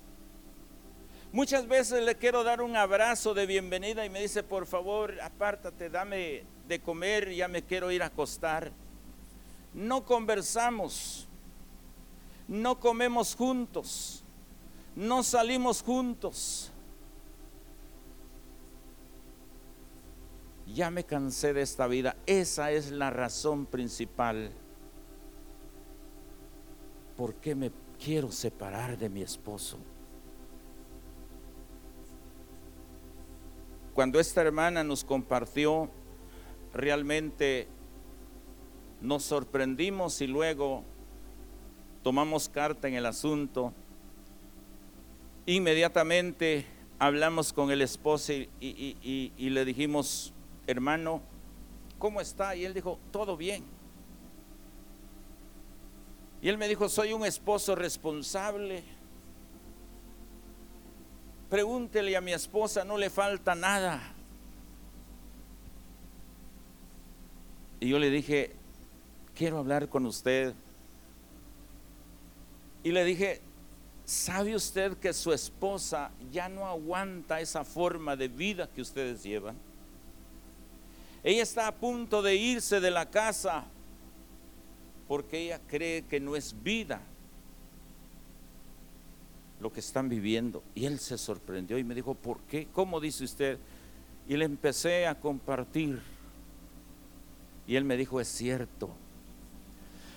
Muchas 1.33 1.67
veces 1.67 2.03
le 2.03 2.15
quiero 2.15 2.43
dar 2.43 2.61
un 2.61 2.75
abrazo 2.75 3.33
de 3.33 3.45
bienvenida 3.45 4.05
y 4.05 4.09
me 4.09 4.21
dice, 4.21 4.43
por 4.43 4.65
favor, 4.65 5.19
apártate, 5.21 5.89
dame 5.89 6.43
de 6.67 6.81
comer, 6.81 7.33
ya 7.33 7.47
me 7.47 7.63
quiero 7.63 7.91
ir 7.91 8.03
a 8.03 8.07
acostar. 8.07 8.71
No 9.73 10.03
conversamos 10.03 11.27
no 12.51 12.81
comemos 12.81 13.33
juntos, 13.33 14.25
no 14.93 15.23
salimos 15.23 15.81
juntos. 15.81 16.69
Ya 20.67 20.91
me 20.91 21.05
cansé 21.05 21.53
de 21.53 21.61
esta 21.61 21.87
vida. 21.87 22.17
Esa 22.25 22.71
es 22.71 22.91
la 22.91 23.09
razón 23.09 23.65
principal. 23.65 24.51
¿Por 27.15 27.35
qué 27.35 27.55
me 27.55 27.71
quiero 28.03 28.33
separar 28.33 28.97
de 28.97 29.07
mi 29.07 29.21
esposo? 29.21 29.77
Cuando 33.93 34.19
esta 34.19 34.41
hermana 34.41 34.83
nos 34.83 35.05
compartió, 35.05 35.89
realmente 36.73 37.69
nos 38.99 39.23
sorprendimos 39.23 40.19
y 40.19 40.27
luego 40.27 40.83
tomamos 42.03 42.49
carta 42.49 42.87
en 42.87 42.95
el 42.95 43.05
asunto. 43.05 43.73
Inmediatamente 45.45 46.65
hablamos 46.99 47.51
con 47.51 47.71
el 47.71 47.81
esposo 47.81 48.33
y, 48.59 49.33
le 49.37 49.65
dijimos, 49.65 50.33
hermano, 50.67 51.21
¿cómo 51.97 52.21
está? 52.21 52.55
Y 52.55 52.65
él 52.65 52.73
dijo, 52.73 52.99
todo 53.11 53.37
bien. 53.37 53.63
Y 56.41 56.49
él 56.49 56.57
me 56.57 56.67
dijo, 56.67 56.89
soy 56.89 57.13
un 57.13 57.25
esposo 57.25 57.75
responsable. 57.75 58.83
Pregúntele 61.49 62.15
a 62.15 62.21
mi 62.21 62.33
esposa, 62.33 62.83
no 62.83 62.97
le 62.97 63.09
falta 63.09 63.53
nada. 63.53 64.15
Y 67.79 67.89
yo 67.89 67.99
le 67.99 68.09
dije, 68.09 68.55
quiero 69.35 69.57
hablar 69.57 69.89
con 69.89 70.05
usted 70.05 70.53
y 72.83 72.91
le 72.91 73.03
dije, 73.05 73.41
¿Sabe 74.11 74.55
usted 74.55 74.97
que 74.97 75.13
su 75.13 75.31
esposa 75.31 76.11
ya 76.33 76.49
no 76.49 76.67
aguanta 76.67 77.39
esa 77.39 77.63
forma 77.63 78.17
de 78.17 78.27
vida 78.27 78.67
que 78.67 78.81
ustedes 78.81 79.23
llevan? 79.23 79.55
Ella 81.23 81.43
está 81.43 81.67
a 81.67 81.75
punto 81.75 82.21
de 82.21 82.35
irse 82.35 82.81
de 82.81 82.91
la 82.91 83.09
casa 83.09 83.63
porque 85.07 85.45
ella 85.45 85.61
cree 85.65 86.03
que 86.03 86.19
no 86.19 86.35
es 86.35 86.53
vida 86.61 87.01
lo 89.61 89.71
que 89.71 89.79
están 89.79 90.09
viviendo. 90.09 90.61
Y 90.75 90.85
él 90.85 90.99
se 90.99 91.17
sorprendió 91.17 91.77
y 91.77 91.83
me 91.85 91.95
dijo, 91.95 92.13
¿por 92.13 92.39
qué? 92.41 92.67
¿Cómo 92.73 92.99
dice 92.99 93.23
usted? 93.23 93.59
Y 94.27 94.35
le 94.35 94.43
empecé 94.43 95.07
a 95.07 95.19
compartir. 95.19 96.01
Y 97.65 97.77
él 97.77 97.85
me 97.85 97.95
dijo, 97.95 98.19
es 98.19 98.27
cierto. 98.27 98.89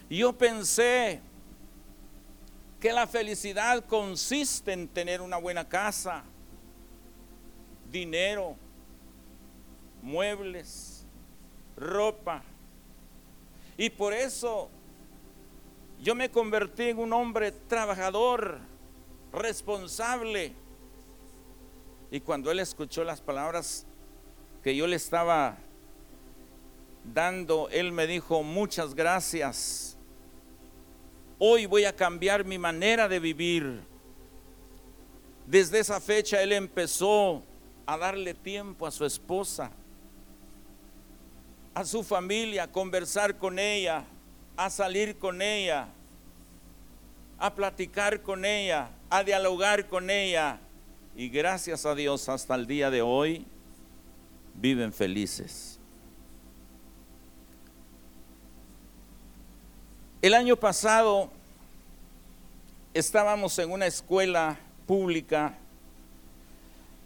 Y 0.09 0.19
yo 0.19 0.33
pensé 0.33 1.21
que 2.81 2.93
la 2.93 3.07
felicidad 3.07 3.85
consiste 3.87 4.73
en 4.73 4.89
tener 4.89 5.21
una 5.21 5.37
buena 5.37 5.69
casa, 5.69 6.25
dinero, 7.91 8.57
muebles, 10.03 11.07
ropa. 11.77 12.43
Y 13.77 13.91
por 13.91 14.13
eso 14.13 14.69
yo 16.01 16.15
me 16.15 16.31
convertí 16.31 16.91
en 16.91 16.99
un 16.99 17.13
hombre 17.13 17.53
trabajador, 17.53 18.59
responsable. 19.33 20.53
Y 22.11 22.21
cuando 22.21 22.51
él 22.51 22.61
escuchó 22.61 23.03
las 23.05 23.21
palabras 23.21 23.87
que 24.63 24.77
yo 24.77 24.87
le 24.87 24.97
estaba 24.97 25.57
dando, 27.13 27.69
él 27.71 27.93
me 27.93 28.07
dijo, 28.07 28.43
muchas 28.43 28.95
gracias. 28.95 29.94
Hoy 31.47 31.67
voy 31.67 31.85
a 31.85 31.95
cambiar 31.95 32.43
mi 32.43 32.57
manera 32.57 33.07
de 33.07 33.21
vivir. 33.21 33.83
Desde 35.47 35.79
esa 35.79 36.01
fecha 36.01 36.43
él 36.43 36.53
empezó 36.53 37.43
a 37.85 37.99
darle 37.99 38.33
tiempo 38.33 38.87
a 38.87 38.91
su 38.91 39.05
esposa, 39.05 39.71
a 41.75 41.85
su 41.85 42.03
familia, 42.03 42.63
a 42.63 42.73
conversar 42.73 43.37
con 43.37 43.59
ella, 43.59 44.07
a 44.57 44.71
salir 44.71 45.19
con 45.19 45.43
ella, 45.43 45.89
a 47.39 47.55
platicar 47.55 48.23
con 48.23 48.47
ella, 48.47 48.89
a 49.11 49.23
dialogar 49.23 49.87
con 49.87 50.09
ella. 50.09 50.59
Y 51.15 51.29
gracias 51.29 51.85
a 51.85 51.95
Dios 51.95 52.27
hasta 52.31 52.55
el 52.55 52.67
día 52.67 52.91
de 52.91 53.03
hoy 53.03 53.45
viven 54.55 54.95
felices. 54.95 55.74
El 60.25 60.33
año 60.33 60.57
pasado 60.57 61.29
estábamos 62.95 63.59
en 63.59 63.71
una 63.71 63.85
escuela 63.85 64.59
pública 64.87 65.59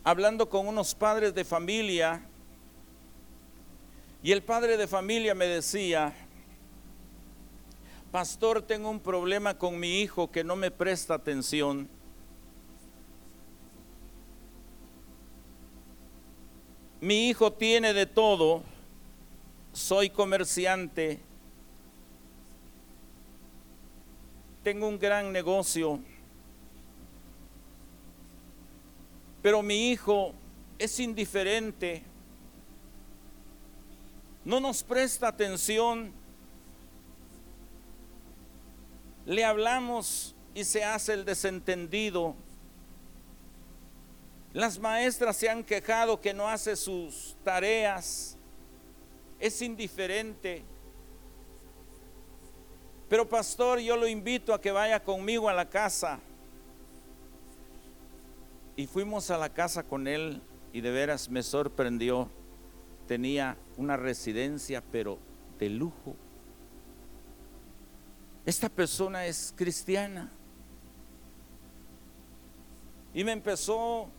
hablando 0.04 0.48
con 0.48 0.68
unos 0.68 0.94
padres 0.94 1.34
de 1.34 1.44
familia 1.44 2.22
y 4.22 4.30
el 4.30 4.40
padre 4.40 4.76
de 4.76 4.86
familia 4.86 5.34
me 5.34 5.46
decía, 5.46 6.14
pastor, 8.12 8.62
tengo 8.62 8.88
un 8.88 9.00
problema 9.00 9.58
con 9.58 9.80
mi 9.80 10.00
hijo 10.00 10.30
que 10.30 10.44
no 10.44 10.54
me 10.54 10.70
presta 10.70 11.14
atención. 11.14 11.88
Mi 17.00 17.30
hijo 17.30 17.52
tiene 17.52 17.94
de 17.94 18.06
todo, 18.06 18.62
soy 19.72 20.08
comerciante, 20.08 21.18
tengo 24.62 24.88
un 24.88 24.98
gran 24.98 25.32
negocio, 25.32 26.00
pero 29.42 29.62
mi 29.62 29.90
hijo 29.90 30.32
es 30.78 30.98
indiferente, 31.00 32.02
no 34.44 34.60
nos 34.60 34.82
presta 34.82 35.28
atención, 35.28 36.12
le 39.26 39.44
hablamos 39.44 40.34
y 40.54 40.64
se 40.64 40.82
hace 40.82 41.12
el 41.12 41.24
desentendido. 41.24 42.34
Las 44.54 44.78
maestras 44.78 45.36
se 45.36 45.50
han 45.50 45.62
quejado 45.62 46.20
que 46.20 46.32
no 46.32 46.48
hace 46.48 46.74
sus 46.74 47.36
tareas, 47.44 48.36
es 49.38 49.60
indiferente. 49.62 50.64
Pero 53.08 53.28
pastor, 53.28 53.78
yo 53.78 53.96
lo 53.96 54.06
invito 54.06 54.52
a 54.52 54.60
que 54.60 54.70
vaya 54.70 55.02
conmigo 55.02 55.48
a 55.48 55.54
la 55.54 55.68
casa. 55.68 56.20
Y 58.76 58.86
fuimos 58.86 59.30
a 59.30 59.38
la 59.38 59.48
casa 59.48 59.82
con 59.82 60.06
él 60.06 60.42
y 60.72 60.80
de 60.82 60.90
veras 60.90 61.28
me 61.28 61.42
sorprendió. 61.42 62.30
Tenía 63.06 63.56
una 63.76 63.96
residencia, 63.96 64.82
pero 64.92 65.18
de 65.58 65.70
lujo. 65.70 66.14
Esta 68.44 68.68
persona 68.68 69.26
es 69.26 69.52
cristiana. 69.56 70.30
Y 73.14 73.24
me 73.24 73.32
empezó 73.32 74.10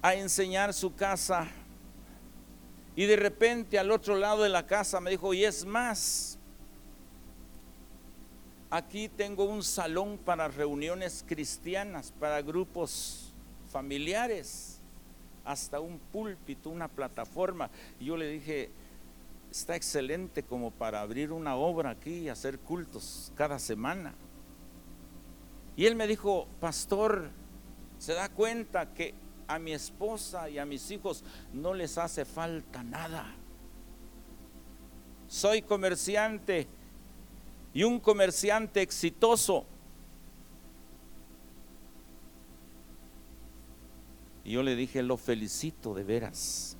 a 0.00 0.14
enseñar 0.14 0.72
su 0.72 0.94
casa. 0.94 1.48
Y 2.94 3.04
de 3.06 3.16
repente 3.16 3.78
al 3.78 3.90
otro 3.90 4.16
lado 4.16 4.42
de 4.42 4.48
la 4.48 4.66
casa 4.66 5.00
me 5.00 5.10
dijo, 5.10 5.34
y 5.34 5.44
es 5.44 5.64
más, 5.64 6.37
aquí 8.70 9.08
tengo 9.08 9.44
un 9.44 9.62
salón 9.62 10.18
para 10.18 10.48
reuniones 10.48 11.24
cristianas, 11.26 12.12
para 12.12 12.42
grupos 12.42 13.32
familiares, 13.70 14.80
hasta 15.44 15.80
un 15.80 15.98
púlpito, 15.98 16.70
una 16.70 16.88
plataforma. 16.88 17.70
Y 17.98 18.06
yo 18.06 18.16
le 18.16 18.28
dije, 18.28 18.70
está 19.50 19.76
excelente 19.76 20.42
como 20.42 20.70
para 20.70 21.00
abrir 21.00 21.32
una 21.32 21.56
obra 21.56 21.90
aquí 21.90 22.18
y 22.18 22.28
hacer 22.28 22.58
cultos 22.58 23.32
cada 23.34 23.58
semana. 23.58 24.14
Y 25.76 25.86
él 25.86 25.94
me 25.94 26.06
dijo, 26.06 26.48
pastor, 26.60 27.30
¿se 27.98 28.14
da 28.14 28.28
cuenta 28.28 28.92
que 28.92 29.14
a 29.48 29.58
mi 29.58 29.72
esposa 29.72 30.48
y 30.48 30.58
a 30.58 30.66
mis 30.66 30.90
hijos 30.90 31.24
no 31.52 31.74
les 31.74 31.98
hace 31.98 32.24
falta 32.24 32.84
nada. 32.84 33.34
Soy 35.26 35.62
comerciante 35.62 36.68
y 37.78 37.84
un 37.84 38.00
comerciante 38.00 38.82
exitoso. 38.82 39.64
Y 44.42 44.50
yo 44.50 44.64
le 44.64 44.74
dije, 44.74 45.00
lo 45.00 45.16
felicito 45.16 45.94
de 45.94 46.02
veras. 46.02 46.76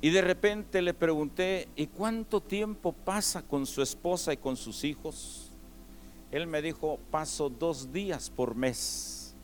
Y 0.00 0.08
de 0.08 0.22
repente 0.22 0.80
le 0.80 0.94
pregunté, 0.94 1.68
¿y 1.76 1.88
cuánto 1.88 2.40
tiempo 2.40 2.94
pasa 2.94 3.42
con 3.42 3.66
su 3.66 3.82
esposa 3.82 4.32
y 4.32 4.38
con 4.38 4.56
sus 4.56 4.84
hijos? 4.84 5.52
Él 6.30 6.46
me 6.46 6.62
dijo, 6.62 6.98
paso 7.10 7.50
dos 7.50 7.92
días 7.92 8.30
por 8.30 8.54
mes. 8.54 9.36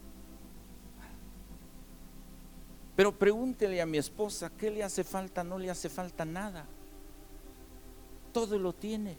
Pero 2.97 3.13
pregúntele 3.13 3.83
a 3.83 3.85
mi 3.85 3.99
esposa, 3.99 4.51
¿qué 4.57 4.71
le 4.71 4.83
hace 4.83 5.05
falta? 5.05 5.45
No 5.45 5.59
le 5.59 5.69
hace 5.69 5.91
falta 5.91 6.25
nada. 6.25 6.67
Todo 8.35 8.59
lo 8.59 8.75
tiene. 8.75 9.17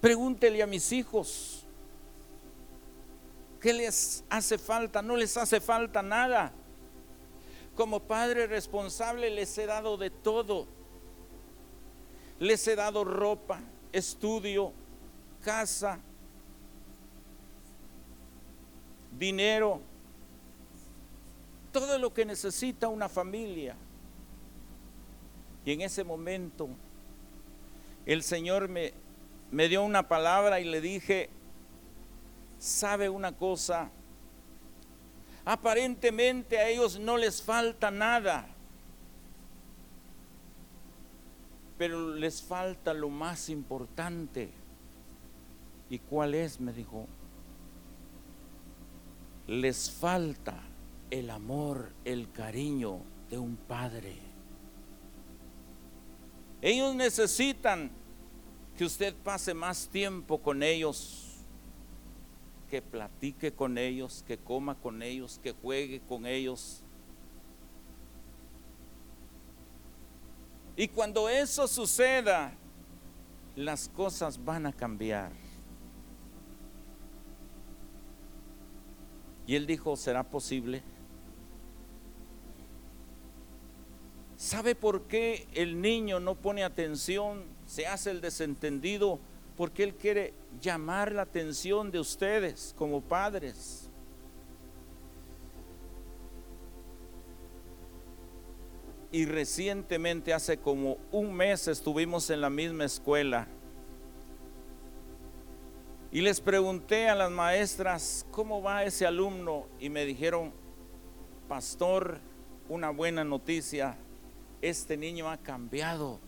Pregúntele 0.00 0.60
a 0.60 0.66
mis 0.66 0.90
hijos, 0.90 1.64
¿qué 3.60 3.72
les 3.72 4.24
hace 4.28 4.58
falta? 4.58 5.00
No 5.00 5.16
les 5.16 5.36
hace 5.36 5.60
falta 5.60 6.02
nada. 6.02 6.52
Como 7.76 8.00
padre 8.00 8.48
responsable 8.48 9.30
les 9.30 9.56
he 9.58 9.66
dado 9.66 9.96
de 9.96 10.10
todo. 10.10 10.66
Les 12.40 12.66
he 12.66 12.74
dado 12.74 13.04
ropa, 13.04 13.60
estudio, 13.92 14.72
casa, 15.42 16.00
dinero, 19.16 19.80
todo 21.70 21.98
lo 21.98 22.12
que 22.12 22.24
necesita 22.24 22.88
una 22.88 23.08
familia. 23.08 23.76
Y 25.64 25.72
en 25.72 25.80
ese 25.82 26.04
momento 26.04 26.68
el 28.06 28.22
Señor 28.22 28.68
me, 28.68 28.92
me 29.50 29.68
dio 29.68 29.82
una 29.82 30.08
palabra 30.08 30.60
y 30.60 30.64
le 30.64 30.80
dije, 30.80 31.30
¿sabe 32.58 33.08
una 33.08 33.32
cosa? 33.32 33.90
Aparentemente 35.44 36.58
a 36.58 36.68
ellos 36.68 36.98
no 36.98 37.16
les 37.16 37.42
falta 37.42 37.90
nada, 37.90 38.46
pero 41.76 42.14
les 42.14 42.42
falta 42.42 42.94
lo 42.94 43.08
más 43.08 43.48
importante. 43.48 44.50
¿Y 45.90 45.98
cuál 45.98 46.34
es? 46.34 46.60
Me 46.60 46.72
dijo, 46.72 47.06
les 49.48 49.90
falta 49.90 50.62
el 51.10 51.28
amor, 51.28 51.90
el 52.04 52.30
cariño 52.30 53.00
de 53.28 53.38
un 53.38 53.56
padre. 53.56 54.16
Ellos 56.62 56.94
necesitan 56.94 57.90
que 58.78 58.84
usted 58.84 59.14
pase 59.16 59.52
más 59.52 59.88
tiempo 59.88 60.38
con 60.38 60.62
ellos, 60.62 61.34
que 62.70 62.80
platique 62.80 63.52
con 63.52 63.76
ellos, 63.76 64.24
que 64.26 64.38
coma 64.38 64.76
con 64.76 65.02
ellos, 65.02 65.40
que 65.42 65.50
juegue 65.52 66.00
con 66.08 66.24
ellos. 66.24 66.84
Y 70.76 70.86
cuando 70.86 71.28
eso 71.28 71.66
suceda, 71.66 72.54
las 73.56 73.88
cosas 73.88 74.42
van 74.42 74.64
a 74.66 74.72
cambiar. 74.72 75.32
Y 79.48 79.56
él 79.56 79.66
dijo, 79.66 79.96
¿será 79.96 80.22
posible? 80.22 80.82
¿Sabe 84.42 84.74
por 84.74 85.02
qué 85.02 85.46
el 85.54 85.80
niño 85.80 86.18
no 86.18 86.34
pone 86.34 86.64
atención, 86.64 87.44
se 87.64 87.86
hace 87.86 88.10
el 88.10 88.20
desentendido? 88.20 89.20
Porque 89.56 89.84
él 89.84 89.94
quiere 89.94 90.34
llamar 90.60 91.12
la 91.12 91.22
atención 91.22 91.92
de 91.92 92.00
ustedes 92.00 92.74
como 92.76 93.00
padres. 93.02 93.88
Y 99.12 99.26
recientemente, 99.26 100.34
hace 100.34 100.58
como 100.58 100.96
un 101.12 101.32
mes, 101.32 101.68
estuvimos 101.68 102.28
en 102.28 102.40
la 102.40 102.50
misma 102.50 102.86
escuela. 102.86 103.46
Y 106.10 106.20
les 106.20 106.40
pregunté 106.40 107.08
a 107.08 107.14
las 107.14 107.30
maestras, 107.30 108.26
¿cómo 108.32 108.60
va 108.60 108.82
ese 108.82 109.06
alumno? 109.06 109.66
Y 109.78 109.88
me 109.88 110.04
dijeron, 110.04 110.52
pastor, 111.46 112.18
una 112.68 112.90
buena 112.90 113.22
noticia, 113.22 113.96
este 114.62 114.96
niño 114.96 115.28
ha 115.28 115.36
cambiado. 115.36 116.18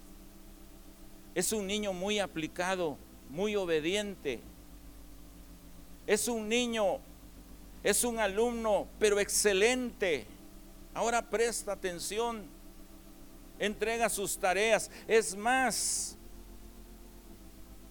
Es 1.35 1.53
un 1.53 1.67
niño 1.67 1.93
muy 1.93 2.19
aplicado, 2.19 2.99
muy 3.31 3.57
obediente. 3.57 4.41
Es 6.07 6.29
un 6.29 6.49
niño, 6.49 6.99
es 7.83 8.05
un 8.05 8.19
alumno, 8.19 8.89
pero 8.99 9.19
excelente. 9.19 10.27
Ahora 10.93 11.23
presta 11.23 11.73
atención 11.73 12.53
entrega 13.59 14.09
sus 14.09 14.37
tareas. 14.37 14.91
Es 15.07 15.37
más, 15.37 16.17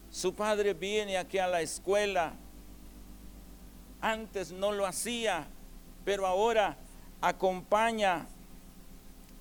su 0.09 0.33
padre 0.33 0.73
viene 0.73 1.17
aquí 1.17 1.37
a 1.37 1.47
la 1.47 1.61
escuela. 1.61 2.33
Antes 4.01 4.51
no 4.51 4.71
lo 4.71 4.85
hacía, 4.85 5.47
pero 6.03 6.27
ahora 6.27 6.77
acompaña 7.21 8.27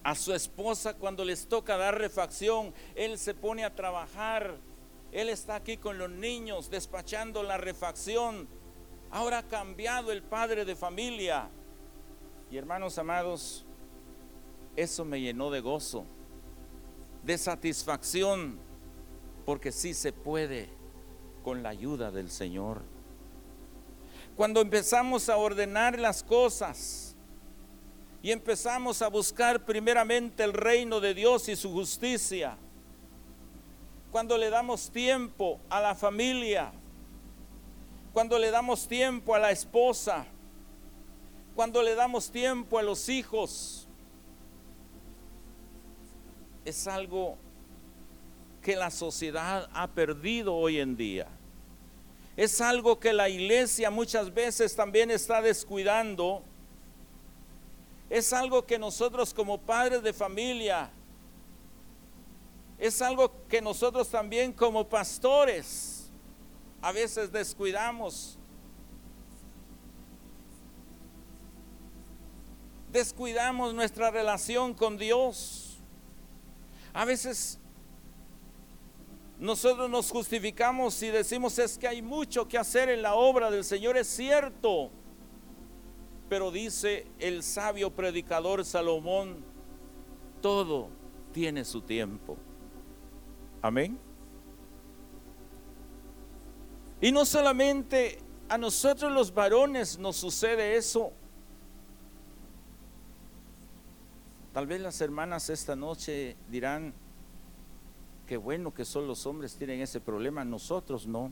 a 0.05 0.15
su 0.15 0.33
esposa 0.35 0.95
cuando 0.95 1.25
les 1.25 1.47
toca 1.49 1.77
dar 1.77 1.99
refacción. 1.99 2.75
Él 2.95 3.19
se 3.19 3.35
pone 3.35 3.65
a 3.65 3.75
trabajar. 3.75 4.57
Él 5.13 5.29
está 5.29 5.57
aquí 5.57 5.77
con 5.77 5.99
los 5.99 6.11
niños 6.11 6.71
despachando 6.71 7.43
la 7.43 7.59
refacción. 7.59 8.49
Ahora 9.11 9.39
ha 9.39 9.43
cambiado 9.43 10.11
el 10.11 10.23
padre 10.23 10.65
de 10.65 10.75
familia. 10.75 11.49
Y 12.51 12.57
hermanos 12.57 12.99
amados, 12.99 13.65
eso 14.77 15.05
me 15.05 15.21
llenó 15.21 15.51
de 15.51 15.61
gozo, 15.61 16.05
de 17.23 17.39
satisfacción, 17.39 18.59
porque 19.45 19.73
sí 19.73 19.95
se 19.95 20.13
puede 20.13 20.69
con 21.45 21.63
la 21.63 21.71
ayuda 21.71 22.11
del 22.11 22.31
Señor. 22.31 22.83
Cuando 24.37 24.61
empezamos 24.61 25.29
a 25.29 25.37
ordenar 25.37 25.99
las 25.99 26.23
cosas 26.23 27.12
y 28.23 28.31
empezamos 28.31 29.03
a 29.03 29.09
buscar 29.09 29.65
primeramente 29.65 30.45
el 30.45 30.53
reino 30.53 31.01
de 31.01 31.13
Dios 31.13 31.49
y 31.49 31.57
su 31.57 31.73
justicia, 31.73 32.57
cuando 34.13 34.39
le 34.39 34.49
damos 34.49 34.91
tiempo 34.91 35.59
a 35.69 35.81
la 35.81 35.95
familia, 35.95 36.73
cuando 38.13 38.39
le 38.39 38.51
damos 38.51 38.87
tiempo 38.87 39.35
a 39.35 39.39
la 39.39 39.51
esposa, 39.51 40.27
cuando 41.57 41.83
le 41.83 41.95
damos 41.95 42.31
tiempo 42.31 42.79
a 42.79 42.83
los 42.83 43.09
hijos, 43.09 43.89
es 46.65 46.87
algo 46.87 47.37
que 48.63 48.77
la 48.77 48.91
sociedad 48.91 49.69
ha 49.73 49.89
perdido 49.89 50.55
hoy 50.55 50.79
en 50.79 50.97
día. 50.97 51.27
Es 52.37 52.61
algo 52.61 53.01
que 53.01 53.13
la 53.13 53.29
iglesia 53.29 53.91
muchas 53.91 54.33
veces 54.33 54.77
también 54.77 55.11
está 55.11 55.43
descuidando. 55.43 56.45
Es 58.13 58.35
algo 58.35 58.67
que 58.67 58.79
nosotros 58.79 59.33
como 59.33 59.57
padres 59.57 60.03
de 60.03 60.13
familia, 60.13 60.91
es 62.77 63.01
algo 63.01 63.33
que 63.49 63.63
nosotros 63.63 64.11
también 64.11 64.53
como 64.53 64.87
pastores 64.87 66.11
a 66.83 66.93
veces 66.93 67.33
descuidamos. 67.33 68.39
Descuidamos 72.91 73.73
nuestra 73.73 74.11
relación 74.11 74.75
con 74.75 74.99
Dios. 74.99 75.79
A 76.93 77.07
veces 77.07 77.59
nosotros 79.39 79.89
nos 79.89 80.11
justificamos 80.11 81.03
y 81.03 81.09
decimos 81.09 81.59
es 81.59 81.79
que 81.79 81.89
hay 81.89 82.03
mucho 82.03 82.47
que 82.47 82.59
hacer 82.59 82.91
en 82.91 83.01
la 83.01 83.15
obra 83.15 83.51
del 83.51 83.65
Señor, 83.65 83.97
es 83.97 84.09
cierto. 84.09 84.91
Pero 86.33 86.51
dice 86.51 87.05
el 87.19 87.43
sabio 87.43 87.91
predicador 87.91 88.65
Salomón, 88.65 89.45
todo 90.41 90.89
tiene 91.31 91.63
su 91.63 91.83
tiempo. 91.83 92.39
Amén. 93.61 93.99
Y 97.03 97.13
no 97.13 97.27
solamente 97.27 98.19
a 98.49 98.57
nosotros 98.57 99.13
los 99.13 99.35
varones 99.35 99.99
nos 99.99 100.17
sucede 100.17 100.75
eso. 100.75 101.13
Tal 104.55 104.67
vez 104.67 104.81
las 104.81 104.99
hermanas 105.03 105.51
esta 105.51 105.77
noche 105.77 106.39
dirán, 106.49 106.95
qué 108.27 108.39
bueno 108.39 108.73
que 108.73 108.87
solo 108.87 109.09
los 109.09 109.27
hombres 109.27 109.55
tienen 109.55 109.83
ese 109.83 110.01
problema, 110.01 110.47
nosotros 110.47 111.07
no. 111.07 111.31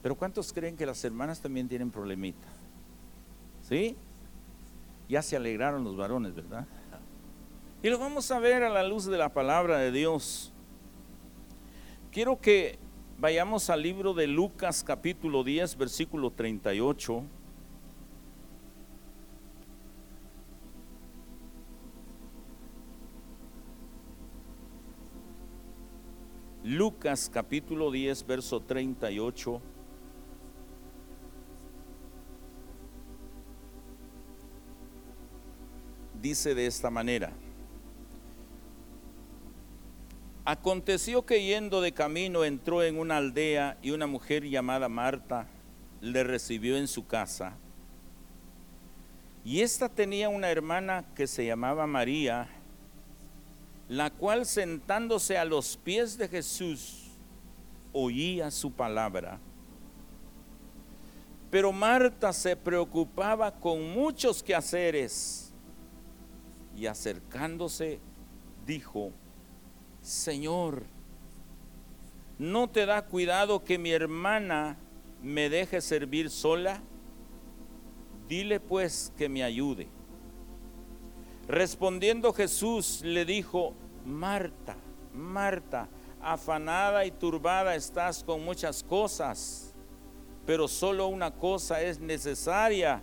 Pero 0.00 0.14
¿cuántos 0.14 0.50
creen 0.50 0.78
que 0.78 0.86
las 0.86 1.04
hermanas 1.04 1.42
también 1.42 1.68
tienen 1.68 1.90
problemita? 1.90 2.57
¿Sí? 3.68 3.96
Ya 5.10 5.20
se 5.20 5.36
alegraron 5.36 5.84
los 5.84 5.94
varones, 5.94 6.34
¿verdad? 6.34 6.66
Y 7.82 7.90
lo 7.90 7.98
vamos 7.98 8.30
a 8.30 8.38
ver 8.38 8.62
a 8.62 8.70
la 8.70 8.82
luz 8.82 9.04
de 9.04 9.18
la 9.18 9.28
palabra 9.28 9.76
de 9.76 9.92
Dios. 9.92 10.54
Quiero 12.10 12.40
que 12.40 12.78
vayamos 13.18 13.68
al 13.68 13.82
libro 13.82 14.14
de 14.14 14.26
Lucas 14.26 14.82
capítulo 14.82 15.44
10, 15.44 15.76
versículo 15.76 16.30
38. 16.30 17.24
Lucas 26.64 27.30
capítulo 27.30 27.90
10, 27.90 28.26
verso 28.26 28.60
38. 28.60 29.60
Dice 36.20 36.54
de 36.54 36.66
esta 36.66 36.90
manera. 36.90 37.32
Aconteció 40.44 41.26
que 41.26 41.44
yendo 41.44 41.80
de 41.80 41.92
camino 41.92 42.44
entró 42.44 42.82
en 42.82 42.98
una 42.98 43.18
aldea 43.18 43.76
y 43.82 43.90
una 43.90 44.06
mujer 44.06 44.44
llamada 44.44 44.88
Marta 44.88 45.46
le 46.00 46.24
recibió 46.24 46.76
en 46.76 46.88
su 46.88 47.06
casa. 47.06 47.56
Y 49.44 49.60
esta 49.60 49.88
tenía 49.88 50.28
una 50.28 50.50
hermana 50.50 51.04
que 51.14 51.26
se 51.26 51.44
llamaba 51.46 51.86
María 51.86 52.48
la 53.88 54.10
cual 54.10 54.44
sentándose 54.44 55.38
a 55.38 55.44
los 55.44 55.76
pies 55.76 56.18
de 56.18 56.28
Jesús 56.28 57.06
oía 57.92 58.50
su 58.50 58.70
palabra. 58.70 59.38
Pero 61.50 61.72
Marta 61.72 62.32
se 62.34 62.54
preocupaba 62.54 63.50
con 63.50 63.90
muchos 63.94 64.42
quehaceres 64.42 65.47
y 66.78 66.86
acercándose 66.86 67.98
dijo, 68.64 69.10
Señor, 70.00 70.84
¿no 72.38 72.70
te 72.70 72.86
da 72.86 73.04
cuidado 73.04 73.64
que 73.64 73.78
mi 73.78 73.90
hermana 73.90 74.76
me 75.20 75.50
deje 75.50 75.80
servir 75.80 76.30
sola? 76.30 76.80
Dile 78.28 78.60
pues 78.60 79.12
que 79.16 79.28
me 79.28 79.42
ayude. 79.42 79.88
Respondiendo 81.48 82.32
Jesús 82.32 83.00
le 83.02 83.24
dijo, 83.24 83.74
Marta, 84.04 84.76
Marta, 85.12 85.88
afanada 86.20 87.04
y 87.06 87.10
turbada 87.10 87.74
estás 87.74 88.22
con 88.22 88.44
muchas 88.44 88.84
cosas, 88.84 89.74
pero 90.46 90.68
solo 90.68 91.08
una 91.08 91.32
cosa 91.32 91.82
es 91.82 91.98
necesaria 91.98 93.02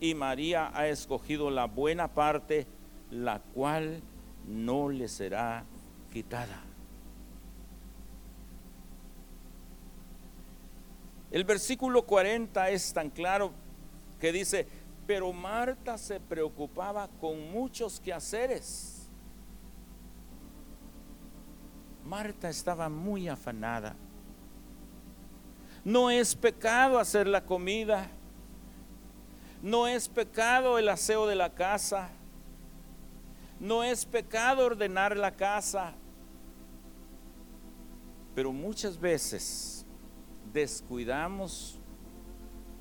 y 0.00 0.14
María 0.14 0.70
ha 0.72 0.88
escogido 0.88 1.50
la 1.50 1.66
buena 1.66 2.08
parte, 2.08 2.66
la 3.10 3.40
cual 3.40 4.02
no 4.46 4.88
le 4.88 5.08
será 5.08 5.64
quitada. 6.12 6.62
El 11.30 11.44
versículo 11.44 12.02
40 12.02 12.70
es 12.70 12.92
tan 12.92 13.10
claro 13.10 13.52
que 14.18 14.32
dice, 14.32 14.66
pero 15.06 15.32
Marta 15.32 15.96
se 15.96 16.18
preocupaba 16.18 17.08
con 17.20 17.52
muchos 17.52 18.00
quehaceres. 18.00 19.08
Marta 22.04 22.48
estaba 22.48 22.88
muy 22.88 23.28
afanada. 23.28 23.94
No 25.84 26.10
es 26.10 26.34
pecado 26.34 26.98
hacer 26.98 27.26
la 27.26 27.44
comida. 27.44 28.08
No 29.62 29.86
es 29.86 30.08
pecado 30.08 30.78
el 30.78 30.88
aseo 30.88 31.26
de 31.26 31.36
la 31.36 31.54
casa. 31.54 32.10
No 33.60 33.84
es 33.84 34.04
pecado 34.04 34.64
ordenar 34.64 35.16
la 35.16 35.36
casa. 35.36 35.92
Pero 38.34 38.52
muchas 38.52 38.98
veces 38.98 39.84
descuidamos 40.52 41.78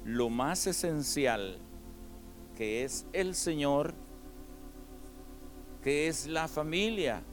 lo 0.05 0.29
más 0.29 0.65
esencial 0.65 1.59
que 2.55 2.83
es 2.83 3.05
el 3.13 3.35
Señor, 3.35 3.93
que 5.81 6.07
es 6.07 6.27
la 6.27 6.47
familia, 6.47 7.23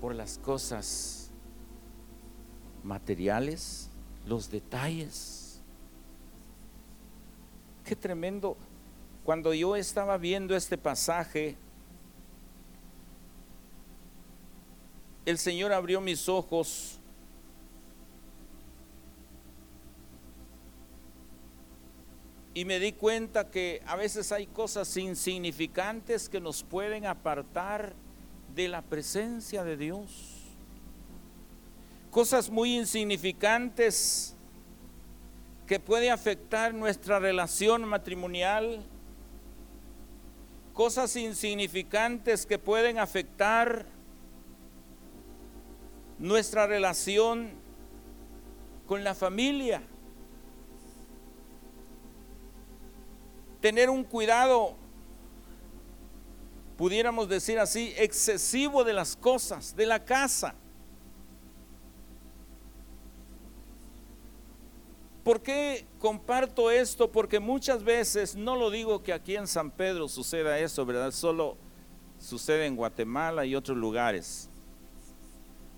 por 0.00 0.14
las 0.14 0.38
cosas 0.38 1.30
materiales, 2.84 3.90
los 4.26 4.50
detalles. 4.50 5.60
Qué 7.84 7.96
tremendo. 7.96 8.56
Cuando 9.28 9.52
yo 9.52 9.76
estaba 9.76 10.16
viendo 10.16 10.56
este 10.56 10.78
pasaje, 10.78 11.54
el 15.26 15.36
Señor 15.36 15.70
abrió 15.70 16.00
mis 16.00 16.30
ojos 16.30 16.98
y 22.54 22.64
me 22.64 22.80
di 22.80 22.92
cuenta 22.92 23.50
que 23.50 23.82
a 23.84 23.96
veces 23.96 24.32
hay 24.32 24.46
cosas 24.46 24.96
insignificantes 24.96 26.30
que 26.30 26.40
nos 26.40 26.62
pueden 26.62 27.04
apartar 27.04 27.92
de 28.54 28.68
la 28.68 28.80
presencia 28.80 29.62
de 29.62 29.76
Dios. 29.76 30.56
Cosas 32.10 32.48
muy 32.48 32.78
insignificantes 32.78 34.34
que 35.66 35.78
puede 35.78 36.10
afectar 36.10 36.72
nuestra 36.72 37.18
relación 37.18 37.84
matrimonial. 37.84 38.86
Cosas 40.78 41.16
insignificantes 41.16 42.46
que 42.46 42.56
pueden 42.56 43.00
afectar 43.00 43.84
nuestra 46.20 46.68
relación 46.68 47.50
con 48.86 49.02
la 49.02 49.16
familia. 49.16 49.82
tener 53.60 53.90
un 53.90 54.04
cuidado, 54.04 54.76
pudiéramos 56.76 57.28
decir 57.28 57.58
así, 57.58 57.92
excesivo 57.96 58.84
de 58.84 58.92
las 58.92 59.16
cosas, 59.16 59.74
de 59.74 59.84
la 59.84 60.04
casa. 60.04 60.54
¿Por 65.28 65.42
qué 65.42 65.84
comparto 65.98 66.70
esto? 66.70 67.12
Porque 67.12 67.38
muchas 67.38 67.84
veces, 67.84 68.34
no 68.34 68.56
lo 68.56 68.70
digo 68.70 69.02
que 69.02 69.12
aquí 69.12 69.36
en 69.36 69.46
San 69.46 69.70
Pedro 69.70 70.08
suceda 70.08 70.58
eso, 70.58 70.86
¿verdad? 70.86 71.10
Solo 71.10 71.58
sucede 72.18 72.64
en 72.64 72.74
Guatemala 72.74 73.44
y 73.44 73.54
otros 73.54 73.76
lugares. 73.76 74.48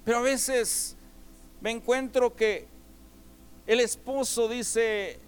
Pero 0.05 0.19
a 0.19 0.21
veces 0.21 0.97
me 1.61 1.73
encuentro 1.73 2.37
que 2.37 2.69
el 3.67 3.81
esposo 3.81 4.47
dice, 4.47 5.19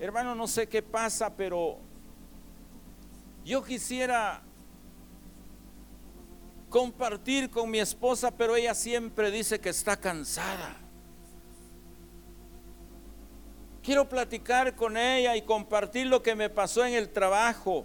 Hermano, 0.00 0.34
no 0.34 0.48
sé 0.48 0.66
qué 0.66 0.80
pasa, 0.80 1.36
pero 1.36 1.76
yo 3.44 3.62
quisiera 3.62 4.40
compartir 6.70 7.50
con 7.50 7.70
mi 7.70 7.80
esposa, 7.80 8.30
pero 8.30 8.56
ella 8.56 8.74
siempre 8.74 9.30
dice 9.30 9.60
que 9.60 9.68
está 9.68 9.98
cansada. 9.98 10.81
Quiero 13.82 14.08
platicar 14.08 14.74
con 14.76 14.96
ella 14.96 15.36
y 15.36 15.42
compartir 15.42 16.06
lo 16.06 16.22
que 16.22 16.34
me 16.34 16.48
pasó 16.48 16.84
en 16.84 16.94
el 16.94 17.08
trabajo. 17.08 17.84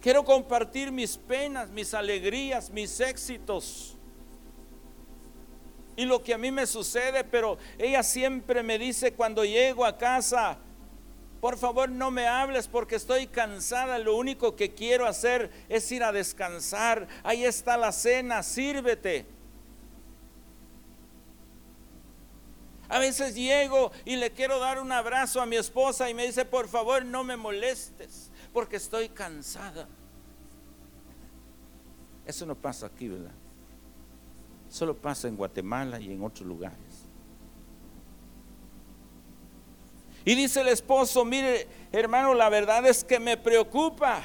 Quiero 0.00 0.24
compartir 0.24 0.92
mis 0.92 1.16
penas, 1.16 1.70
mis 1.70 1.94
alegrías, 1.94 2.70
mis 2.70 3.00
éxitos 3.00 3.96
y 5.96 6.04
lo 6.04 6.22
que 6.22 6.34
a 6.34 6.38
mí 6.38 6.50
me 6.50 6.66
sucede, 6.66 7.24
pero 7.24 7.58
ella 7.78 8.02
siempre 8.02 8.62
me 8.62 8.78
dice 8.78 9.12
cuando 9.12 9.44
llego 9.44 9.84
a 9.84 9.98
casa, 9.98 10.58
por 11.40 11.58
favor 11.58 11.88
no 11.90 12.10
me 12.10 12.26
hables 12.26 12.68
porque 12.68 12.96
estoy 12.96 13.26
cansada, 13.26 13.98
lo 13.98 14.16
único 14.16 14.56
que 14.56 14.72
quiero 14.74 15.06
hacer 15.06 15.50
es 15.68 15.90
ir 15.92 16.02
a 16.02 16.12
descansar, 16.12 17.08
ahí 17.22 17.44
está 17.44 17.76
la 17.76 17.92
cena, 17.92 18.42
sírvete. 18.42 19.26
A 22.92 22.98
veces 22.98 23.34
llego 23.34 23.90
y 24.04 24.16
le 24.16 24.32
quiero 24.32 24.58
dar 24.58 24.78
un 24.78 24.92
abrazo 24.92 25.40
a 25.40 25.46
mi 25.46 25.56
esposa 25.56 26.10
y 26.10 26.14
me 26.14 26.26
dice, 26.26 26.44
por 26.44 26.68
favor 26.68 27.02
no 27.06 27.24
me 27.24 27.38
molestes 27.38 28.30
porque 28.52 28.76
estoy 28.76 29.08
cansada. 29.08 29.88
Eso 32.26 32.44
no 32.44 32.54
pasa 32.54 32.84
aquí, 32.84 33.08
¿verdad? 33.08 33.32
Solo 34.68 34.94
pasa 34.94 35.26
en 35.26 35.36
Guatemala 35.38 35.98
y 35.98 36.12
en 36.12 36.22
otros 36.22 36.46
lugares. 36.46 37.06
Y 40.26 40.34
dice 40.34 40.60
el 40.60 40.68
esposo, 40.68 41.24
mire 41.24 41.66
hermano, 41.92 42.34
la 42.34 42.50
verdad 42.50 42.84
es 42.84 43.04
que 43.04 43.18
me 43.18 43.38
preocupa. 43.38 44.22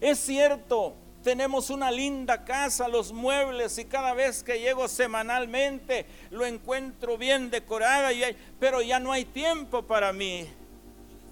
Es 0.00 0.18
cierto, 0.20 0.94
tenemos 1.28 1.68
una 1.68 1.90
linda 1.90 2.42
casa, 2.42 2.88
los 2.88 3.12
muebles 3.12 3.76
y 3.76 3.84
cada 3.84 4.14
vez 4.14 4.42
que 4.42 4.60
llego 4.60 4.88
semanalmente 4.88 6.06
lo 6.30 6.46
encuentro 6.46 7.18
bien 7.18 7.50
decorada, 7.50 8.08
pero 8.58 8.80
ya 8.80 8.98
no 8.98 9.12
hay 9.12 9.26
tiempo 9.26 9.82
para 9.82 10.10
mí. 10.10 10.48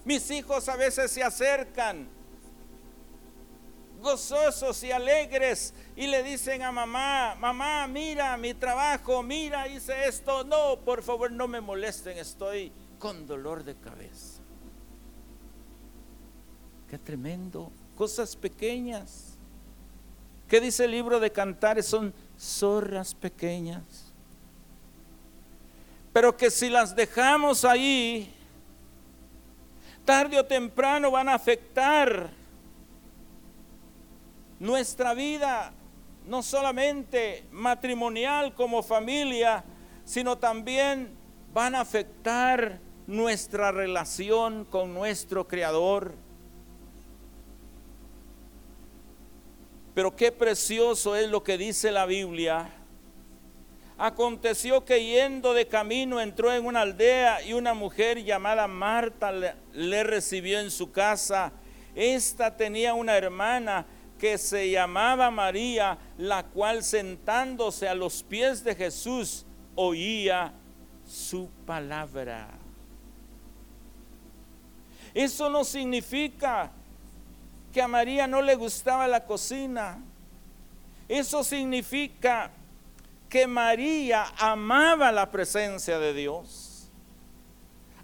Mis 0.04 0.30
hijos 0.30 0.68
a 0.68 0.76
veces 0.76 1.10
se 1.10 1.22
acercan 1.22 2.10
gozosos 4.02 4.84
y 4.84 4.92
alegres 4.92 5.72
y 5.96 6.08
le 6.08 6.22
dicen 6.22 6.60
a 6.60 6.72
mamá, 6.72 7.34
mamá, 7.36 7.86
mira 7.86 8.36
mi 8.36 8.52
trabajo, 8.52 9.22
mira, 9.22 9.66
hice 9.66 10.08
esto. 10.08 10.44
No, 10.44 10.78
por 10.84 11.02
favor, 11.02 11.32
no 11.32 11.48
me 11.48 11.62
molesten, 11.62 12.18
estoy 12.18 12.70
con 12.98 13.26
dolor 13.26 13.64
de 13.64 13.74
cabeza. 13.76 14.42
Qué 16.86 16.98
tremendo. 16.98 17.72
Cosas 17.96 18.36
pequeñas. 18.36 19.35
¿Qué 20.48 20.60
dice 20.60 20.84
el 20.84 20.92
libro 20.92 21.18
de 21.18 21.32
cantares? 21.32 21.86
Son 21.86 22.14
zorras 22.38 23.14
pequeñas. 23.14 24.12
Pero 26.12 26.36
que 26.36 26.50
si 26.50 26.70
las 26.70 26.94
dejamos 26.94 27.64
ahí, 27.64 28.32
tarde 30.04 30.38
o 30.38 30.44
temprano 30.44 31.10
van 31.10 31.28
a 31.28 31.34
afectar 31.34 32.30
nuestra 34.58 35.14
vida, 35.14 35.72
no 36.26 36.42
solamente 36.42 37.44
matrimonial 37.50 38.54
como 38.54 38.82
familia, 38.82 39.64
sino 40.04 40.38
también 40.38 41.10
van 41.52 41.74
a 41.74 41.80
afectar 41.80 42.80
nuestra 43.06 43.72
relación 43.72 44.64
con 44.64 44.94
nuestro 44.94 45.46
Creador. 45.46 46.14
Pero 49.96 50.14
qué 50.14 50.30
precioso 50.30 51.16
es 51.16 51.30
lo 51.30 51.42
que 51.42 51.56
dice 51.56 51.90
la 51.90 52.04
Biblia. 52.04 52.68
Aconteció 53.96 54.84
que 54.84 55.02
yendo 55.02 55.54
de 55.54 55.68
camino 55.68 56.20
entró 56.20 56.52
en 56.52 56.66
una 56.66 56.82
aldea 56.82 57.42
y 57.42 57.54
una 57.54 57.72
mujer 57.72 58.22
llamada 58.22 58.68
Marta 58.68 59.32
le, 59.32 59.54
le 59.72 60.04
recibió 60.04 60.60
en 60.60 60.70
su 60.70 60.92
casa. 60.92 61.50
Esta 61.94 62.54
tenía 62.58 62.92
una 62.92 63.16
hermana 63.16 63.86
que 64.18 64.36
se 64.36 64.70
llamaba 64.70 65.30
María, 65.30 65.96
la 66.18 66.44
cual 66.44 66.84
sentándose 66.84 67.88
a 67.88 67.94
los 67.94 68.22
pies 68.22 68.62
de 68.62 68.74
Jesús 68.74 69.46
oía 69.76 70.52
su 71.06 71.48
palabra. 71.64 72.50
Eso 75.14 75.48
no 75.48 75.64
significa 75.64 76.70
que 77.76 77.82
a 77.82 77.88
María 77.88 78.26
no 78.26 78.40
le 78.40 78.54
gustaba 78.54 79.06
la 79.06 79.26
cocina. 79.26 80.02
Eso 81.06 81.44
significa 81.44 82.50
que 83.28 83.46
María 83.46 84.24
amaba 84.38 85.12
la 85.12 85.30
presencia 85.30 85.98
de 85.98 86.14
Dios. 86.14 86.88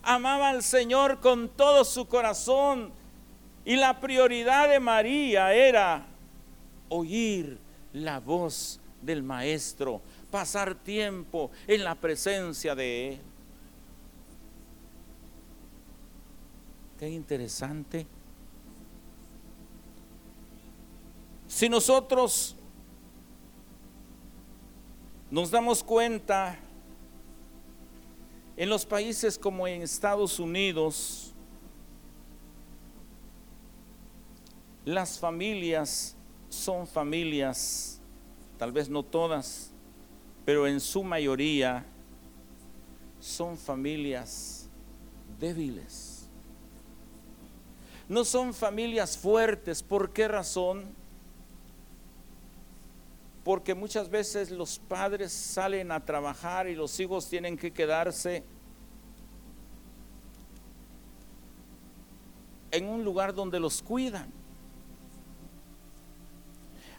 Amaba 0.03 0.51
al 0.51 0.63
Señor 0.63 1.21
con 1.21 1.49
todo 1.49 1.87
su 1.87 2.07
corazón 2.07 2.93
y 3.65 3.77
la 3.77 3.99
prioridad 3.99 4.69
de 4.69 4.79
María 4.79 5.55
era 5.55 6.05
oír 6.91 7.59
la 7.95 8.21
voz 8.21 8.79
del 9.01 9.23
Maestro, 9.23 10.03
pasar 10.31 10.75
tiempo 10.75 11.51
en 11.67 11.83
la 11.83 11.95
presencia 11.95 12.75
de 12.75 13.09
Él. 13.09 13.21
Qué 16.99 17.09
interesante. 17.09 18.07
Si 21.55 21.69
nosotros 21.69 22.57
nos 25.31 25.51
damos 25.51 25.85
cuenta, 25.85 26.59
en 28.57 28.71
los 28.71 28.87
países 28.87 29.39
como 29.39 29.69
en 29.69 29.83
Estados 29.83 30.41
Unidos, 30.41 31.35
las 34.87 35.19
familias 35.19 36.17
son 36.49 36.87
familias, 36.87 38.01
tal 38.57 38.73
vez 38.73 38.89
no 38.89 39.03
todas, 39.03 39.73
pero 40.47 40.67
en 40.67 40.81
su 40.81 41.05
mayoría 41.05 41.85
son 43.21 43.59
familias 43.59 44.71
débiles. 45.39 46.31
No 48.09 48.25
son 48.25 48.55
familias 48.55 49.19
fuertes. 49.19 49.83
¿Por 49.83 50.15
qué 50.15 50.29
razón? 50.29 51.02
Porque 53.45 53.75
muchas 53.75 54.09
veces 54.09 54.51
los 54.51 54.79
padres 54.79 55.33
salen 55.33 55.91
a 55.91 56.05
trabajar 56.05 56.69
y 56.69 56.75
los 56.75 56.99
hijos 57.01 57.29
tienen 57.29 57.57
que 57.57 57.73
quedarse 57.73 58.45
en 62.71 62.89
un 62.89 63.05
lugar 63.05 63.35
donde 63.35 63.59
los 63.59 63.83
cuidan. 63.83 64.31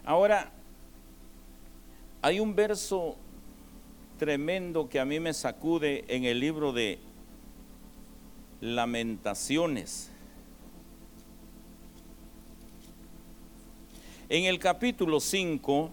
Ahora, 0.04 0.52
hay 2.20 2.40
un 2.40 2.54
verso 2.54 3.16
tremendo 4.18 4.88
que 4.88 5.00
a 5.00 5.04
mí 5.04 5.18
me 5.18 5.32
sacude 5.32 6.04
en 6.08 6.24
el 6.24 6.40
libro 6.40 6.72
de 6.72 6.98
Lamentaciones. 8.60 10.10
En 14.28 14.44
el 14.44 14.58
capítulo 14.58 15.20
5, 15.20 15.90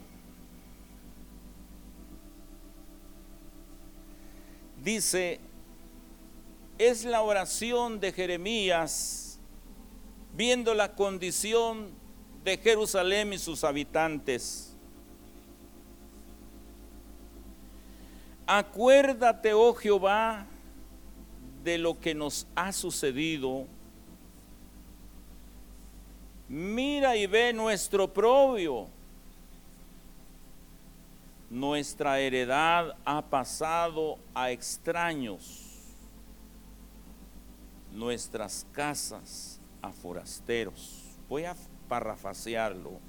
dice, 4.84 5.40
es 6.78 7.06
la 7.06 7.22
oración 7.22 8.00
de 8.00 8.12
Jeremías 8.12 9.40
viendo 10.34 10.74
la 10.74 10.96
condición 10.96 11.92
de 12.44 12.58
Jerusalén 12.58 13.34
y 13.34 13.38
sus 13.38 13.64
habitantes. 13.64 14.76
Acuérdate, 18.48 19.54
oh 19.54 19.74
Jehová, 19.74 20.46
de 21.64 21.78
lo 21.78 22.00
que 22.00 22.16
nos 22.16 22.48
ha 22.56 22.72
sucedido. 22.72 23.68
Mira 26.50 27.16
y 27.16 27.28
ve 27.28 27.54
nuestro 27.54 28.12
propio 28.12 28.90
nuestra 31.52 32.18
heredad 32.18 32.96
ha 33.04 33.22
pasado 33.22 34.18
a 34.34 34.52
extraños, 34.52 35.68
nuestras 37.92 38.66
casas 38.72 39.60
a 39.82 39.92
forasteros. 39.92 41.20
Voy 41.28 41.44
a 41.44 41.54
parafrasearlo. 41.90 43.00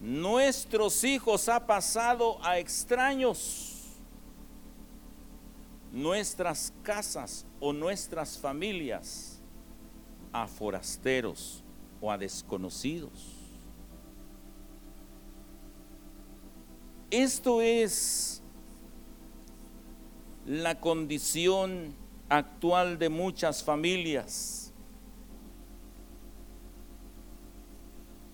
Nuestros 0.00 1.04
hijos 1.04 1.48
ha 1.48 1.64
pasado 1.64 2.44
a 2.44 2.58
extraños, 2.58 3.84
nuestras 5.92 6.72
casas 6.82 7.46
o 7.60 7.72
nuestras 7.72 8.36
familias 8.36 9.40
a 10.32 10.48
forasteros 10.48 11.62
o 12.06 12.10
a 12.12 12.16
desconocidos. 12.16 13.10
Esto 17.10 17.60
es 17.60 18.40
la 20.46 20.78
condición 20.80 21.94
actual 22.28 22.98
de 22.98 23.08
muchas 23.08 23.64
familias. 23.64 24.72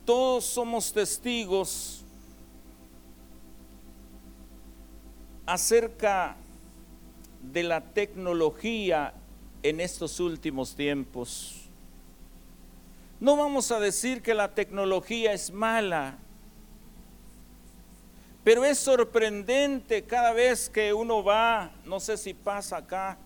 Todos 0.05 0.45
somos 0.45 0.93
testigos 0.93 2.05
acerca 5.47 6.37
de 7.43 7.63
la 7.63 7.81
tecnología 7.81 9.15
en 9.63 9.81
estos 9.81 10.21
últimos 10.21 10.75
tiempos. 10.75 11.62
No 13.23 13.37
vamos 13.37 13.71
a 13.71 13.79
decir 13.79 14.21
que 14.21 14.35
la 14.35 14.53
tecnología 14.53 15.33
es 15.33 15.53
mala, 15.53 16.19
pero 18.43 18.65
es 18.65 18.79
sorprendente 18.79 20.03
cada 20.03 20.33
vez 20.33 20.69
que 20.69 20.93
uno 20.93 21.23
va, 21.23 21.71
no 21.85 22.01
sé 22.01 22.17
si 22.17 22.35
pasa 22.35 22.79
acá, 22.79 23.17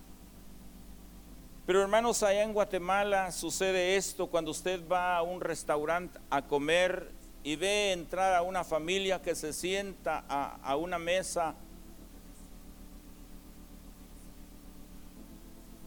pero 1.65 1.81
hermanos, 1.81 2.21
allá 2.21 2.43
en 2.43 2.53
Guatemala 2.53 3.31
sucede 3.31 3.95
esto 3.95 4.27
cuando 4.27 4.51
usted 4.51 4.87
va 4.87 5.17
a 5.17 5.23
un 5.23 5.41
restaurante 5.41 6.19
a 6.29 6.43
comer 6.43 7.09
y 7.43 7.55
ve 7.55 7.91
entrar 7.91 8.35
a 8.35 8.43
una 8.43 8.63
familia 8.63 9.19
que 9.19 9.33
se 9.33 9.51
sienta 9.51 10.23
a, 10.29 10.75
una 10.75 10.99
mesa. 10.99 11.55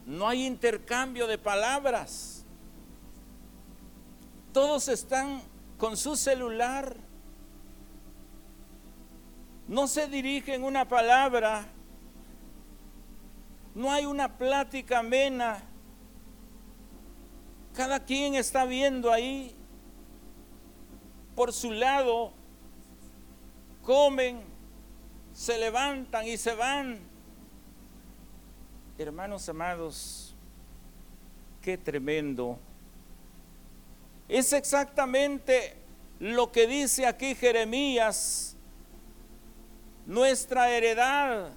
No 0.05 0.27
hay 0.27 0.45
intercambio 0.45 1.27
de 1.27 1.37
palabras. 1.37 2.40
Todos 4.53 4.89
están 4.89 5.41
con 5.77 5.95
su 5.95 6.15
celular. 6.17 6.97
No 9.67 9.87
se 9.87 10.07
dirigen 10.07 10.63
una 10.63 10.87
palabra. 10.87 11.65
No 13.73 13.89
hay 13.91 14.05
una 14.05 14.37
plática 14.37 14.99
amena. 14.99 15.63
Cada 17.73 18.03
quien 18.03 18.35
está 18.35 18.65
viendo 18.65 19.11
ahí 19.11 19.55
por 21.35 21.53
su 21.53 21.71
lado. 21.71 22.33
Comen, 23.83 24.41
se 25.33 25.57
levantan 25.57 26.27
y 26.27 26.35
se 26.35 26.53
van. 26.53 26.99
Hermanos 28.97 29.47
amados, 29.47 30.35
qué 31.61 31.77
tremendo 31.77 32.59
es 34.31 34.53
exactamente 34.53 35.75
lo 36.19 36.53
que 36.53 36.65
dice 36.65 37.05
aquí 37.05 37.35
Jeremías, 37.35 38.55
nuestra 40.05 40.69
heredad. 40.71 41.51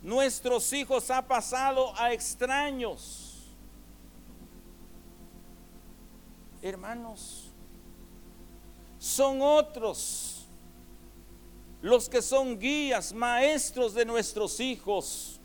Nuestros 0.00 0.72
hijos 0.72 1.10
ha 1.10 1.26
pasado 1.26 1.92
a 1.98 2.12
extraños. 2.14 3.50
Hermanos, 6.62 7.50
son 8.98 9.42
otros 9.42 10.48
los 11.82 12.08
que 12.08 12.22
son 12.22 12.58
guías, 12.58 13.12
maestros 13.12 13.94
de 13.94 14.04
nuestros 14.04 14.60
hijos. 14.60 15.39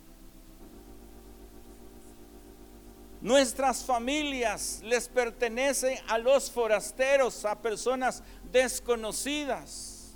Nuestras 3.26 3.84
familias 3.84 4.82
les 4.84 5.08
pertenecen 5.08 5.98
a 6.08 6.20
los 6.20 6.52
forasteros, 6.52 7.44
a 7.44 7.60
personas 7.60 8.22
desconocidas. 8.52 10.16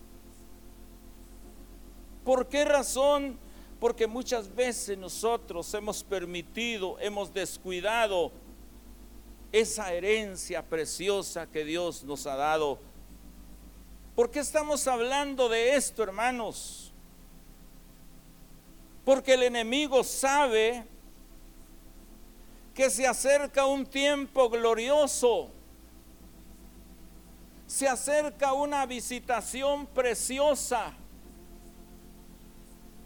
¿Por 2.23 2.47
qué 2.47 2.63
razón? 2.65 3.39
Porque 3.79 4.05
muchas 4.05 4.53
veces 4.53 4.95
nosotros 4.95 5.73
hemos 5.73 6.03
permitido, 6.03 6.99
hemos 6.99 7.33
descuidado 7.33 8.31
esa 9.51 9.91
herencia 9.91 10.61
preciosa 10.61 11.47
que 11.47 11.65
Dios 11.65 12.03
nos 12.03 12.27
ha 12.27 12.35
dado. 12.35 12.77
¿Por 14.15 14.29
qué 14.29 14.37
estamos 14.37 14.85
hablando 14.85 15.49
de 15.49 15.75
esto, 15.75 16.03
hermanos? 16.03 16.93
Porque 19.03 19.33
el 19.33 19.41
enemigo 19.41 20.03
sabe 20.03 20.85
que 22.79 22.89
se 22.89 23.05
acerca 23.05 23.65
un 23.65 23.85
tiempo 23.85 24.49
glorioso. 24.49 25.51
Se 27.67 27.89
acerca 27.89 28.53
una 28.53 28.85
visitación 28.85 29.85
preciosa. 29.85 30.93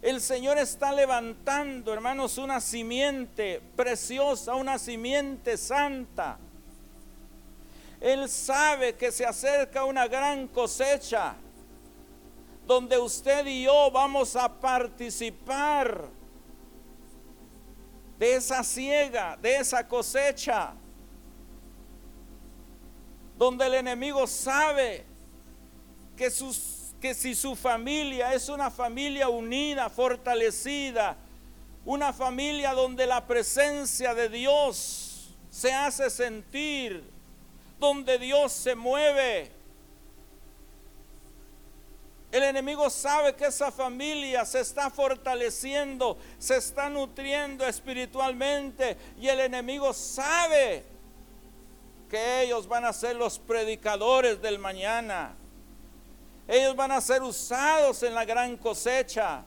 El 0.00 0.20
Señor 0.20 0.58
está 0.58 0.92
levantando, 0.92 1.92
hermanos, 1.92 2.38
una 2.38 2.60
simiente 2.60 3.60
preciosa, 3.74 4.54
una 4.54 4.78
simiente 4.78 5.56
santa. 5.56 6.38
Él 8.00 8.28
sabe 8.28 8.94
que 8.94 9.10
se 9.10 9.26
acerca 9.26 9.84
una 9.84 10.06
gran 10.06 10.46
cosecha 10.46 11.34
donde 12.64 12.96
usted 12.96 13.44
y 13.46 13.64
yo 13.64 13.90
vamos 13.90 14.36
a 14.36 14.48
participar 14.48 16.10
de 18.18 18.36
esa 18.36 18.62
siega, 18.62 19.36
de 19.36 19.56
esa 19.56 19.86
cosecha, 19.86 20.74
donde 23.36 23.66
el 23.66 23.74
enemigo 23.74 24.26
sabe 24.26 25.04
que, 26.16 26.30
sus, 26.30 26.94
que 27.00 27.14
si 27.14 27.34
su 27.34 27.56
familia 27.56 28.32
es 28.32 28.48
una 28.48 28.70
familia 28.70 29.28
unida, 29.28 29.90
fortalecida, 29.90 31.16
una 31.84 32.12
familia 32.12 32.72
donde 32.72 33.06
la 33.06 33.26
presencia 33.26 34.14
de 34.14 34.28
Dios 34.28 35.34
se 35.50 35.72
hace 35.72 36.08
sentir, 36.10 37.04
donde 37.78 38.18
Dios 38.18 38.52
se 38.52 38.74
mueve, 38.74 39.50
el 42.34 42.42
enemigo 42.42 42.90
sabe 42.90 43.36
que 43.36 43.46
esa 43.46 43.70
familia 43.70 44.44
se 44.44 44.58
está 44.58 44.90
fortaleciendo, 44.90 46.18
se 46.36 46.56
está 46.56 46.90
nutriendo 46.90 47.64
espiritualmente 47.64 48.96
y 49.20 49.28
el 49.28 49.38
enemigo 49.38 49.92
sabe 49.92 50.84
que 52.10 52.42
ellos 52.42 52.66
van 52.66 52.86
a 52.86 52.92
ser 52.92 53.14
los 53.14 53.38
predicadores 53.38 54.42
del 54.42 54.58
mañana. 54.58 55.36
Ellos 56.48 56.74
van 56.74 56.90
a 56.90 57.00
ser 57.00 57.22
usados 57.22 58.02
en 58.02 58.16
la 58.16 58.24
gran 58.24 58.56
cosecha. 58.56 59.44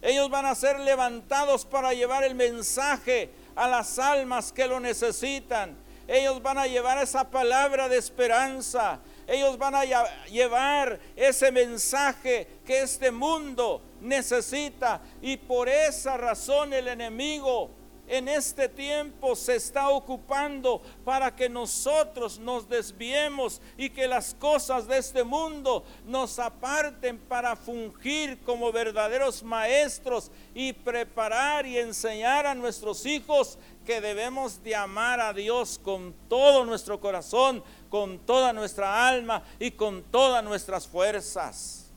Ellos 0.00 0.30
van 0.30 0.46
a 0.46 0.54
ser 0.54 0.80
levantados 0.80 1.66
para 1.66 1.92
llevar 1.92 2.24
el 2.24 2.34
mensaje 2.34 3.30
a 3.54 3.68
las 3.68 3.98
almas 3.98 4.52
que 4.52 4.66
lo 4.66 4.80
necesitan. 4.80 5.76
Ellos 6.06 6.40
van 6.40 6.56
a 6.56 6.66
llevar 6.66 6.96
esa 6.96 7.30
palabra 7.30 7.90
de 7.90 7.98
esperanza. 7.98 9.00
Ellos 9.28 9.58
van 9.58 9.74
a 9.74 9.84
llevar 10.26 10.98
ese 11.14 11.52
mensaje 11.52 12.48
que 12.64 12.80
este 12.80 13.10
mundo 13.10 13.82
necesita. 14.00 15.02
Y 15.20 15.36
por 15.36 15.68
esa 15.68 16.16
razón 16.16 16.72
el 16.72 16.88
enemigo 16.88 17.70
en 18.08 18.26
este 18.26 18.68
tiempo 18.68 19.36
se 19.36 19.56
está 19.56 19.90
ocupando 19.90 20.80
para 21.04 21.34
que 21.34 21.48
nosotros 21.48 22.38
nos 22.38 22.68
desviemos 22.68 23.60
y 23.76 23.90
que 23.90 24.08
las 24.08 24.34
cosas 24.34 24.88
de 24.88 24.98
este 24.98 25.22
mundo 25.22 25.84
nos 26.06 26.38
aparten 26.38 27.18
para 27.18 27.54
fungir 27.54 28.40
como 28.44 28.72
verdaderos 28.72 29.42
maestros 29.42 30.30
y 30.54 30.72
preparar 30.72 31.66
y 31.66 31.78
enseñar 31.78 32.46
a 32.46 32.54
nuestros 32.54 33.04
hijos 33.04 33.58
que 33.84 34.00
debemos 34.00 34.62
de 34.62 34.74
amar 34.74 35.20
a 35.20 35.32
Dios 35.32 35.78
con 35.82 36.14
todo 36.28 36.64
nuestro 36.64 37.00
corazón, 37.00 37.62
con 37.88 38.18
toda 38.20 38.52
nuestra 38.52 39.08
alma 39.08 39.42
y 39.58 39.70
con 39.72 40.02
todas 40.02 40.42
nuestras 40.44 40.86
fuerzas. 40.86 41.90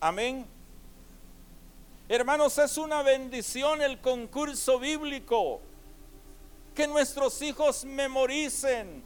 Amén. 0.00 0.46
Hermanos, 2.08 2.56
es 2.58 2.78
una 2.78 3.02
bendición 3.02 3.82
el 3.82 4.00
concurso 4.00 4.78
bíblico. 4.78 5.60
Que 6.74 6.86
nuestros 6.86 7.40
hijos 7.40 7.84
memoricen, 7.86 9.02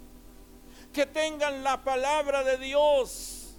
que 0.93 1.07
tengan 1.07 1.63
la 1.63 1.83
palabra 1.85 2.43
de 2.43 2.59
Dios 2.59 3.55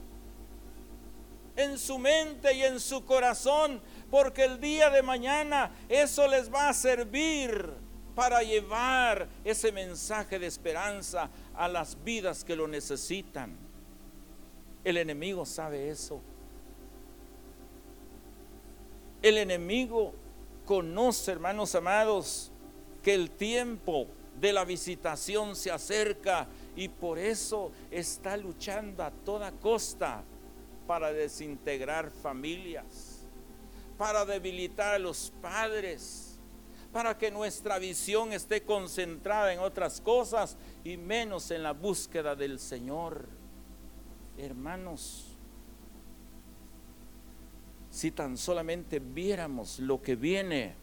en 1.56 1.78
su 1.78 1.98
mente 1.98 2.54
y 2.54 2.64
en 2.64 2.80
su 2.80 3.06
corazón, 3.06 3.82
porque 4.10 4.44
el 4.44 4.60
día 4.60 4.90
de 4.90 5.02
mañana 5.02 5.72
eso 5.88 6.28
les 6.28 6.54
va 6.54 6.70
a 6.70 6.74
servir 6.74 7.74
para 8.16 8.44
llevar 8.44 9.28
ese 9.44 9.72
mensaje 9.72 10.38
de 10.38 10.48
esperanza 10.48 11.30
a 11.62 11.68
las 11.68 12.04
vidas 12.04 12.44
que 12.44 12.56
lo 12.56 12.68
necesitan. 12.68 13.56
El 14.84 14.98
enemigo 14.98 15.46
sabe 15.46 15.92
eso. 15.92 16.20
El 19.22 19.38
enemigo 19.38 20.12
conoce, 20.66 21.32
hermanos 21.32 21.76
amados, 21.76 22.52
que 23.04 23.14
el 23.14 23.30
tiempo 23.30 24.08
de 24.40 24.54
la 24.54 24.66
visitación 24.66 25.56
se 25.56 25.70
acerca 25.70 26.48
y 26.76 26.88
por 26.88 27.20
eso 27.20 27.72
está 27.92 28.38
luchando 28.38 29.04
a 29.04 29.12
toda 29.12 29.52
costa 29.52 30.24
para 30.88 31.14
desintegrar 31.14 32.10
familias, 32.10 33.20
para 34.00 34.26
debilitar 34.26 34.96
a 34.96 35.00
los 35.00 35.32
padres 35.44 36.21
para 36.92 37.18
que 37.18 37.32
nuestra 37.32 37.80
visión 37.80 38.34
esté 38.34 38.64
concentrada 38.64 39.54
en 39.54 39.60
otras 39.60 40.02
cosas 40.02 40.58
y 40.84 40.98
menos 40.98 41.52
en 41.52 41.64
la 41.64 41.72
búsqueda 41.72 42.36
del 42.36 42.60
Señor. 42.60 43.28
Hermanos, 44.38 45.38
si 47.90 48.12
tan 48.12 48.38
solamente 48.38 49.00
viéramos 49.00 49.80
lo 49.80 50.02
que 50.02 50.16
viene, 50.16 50.76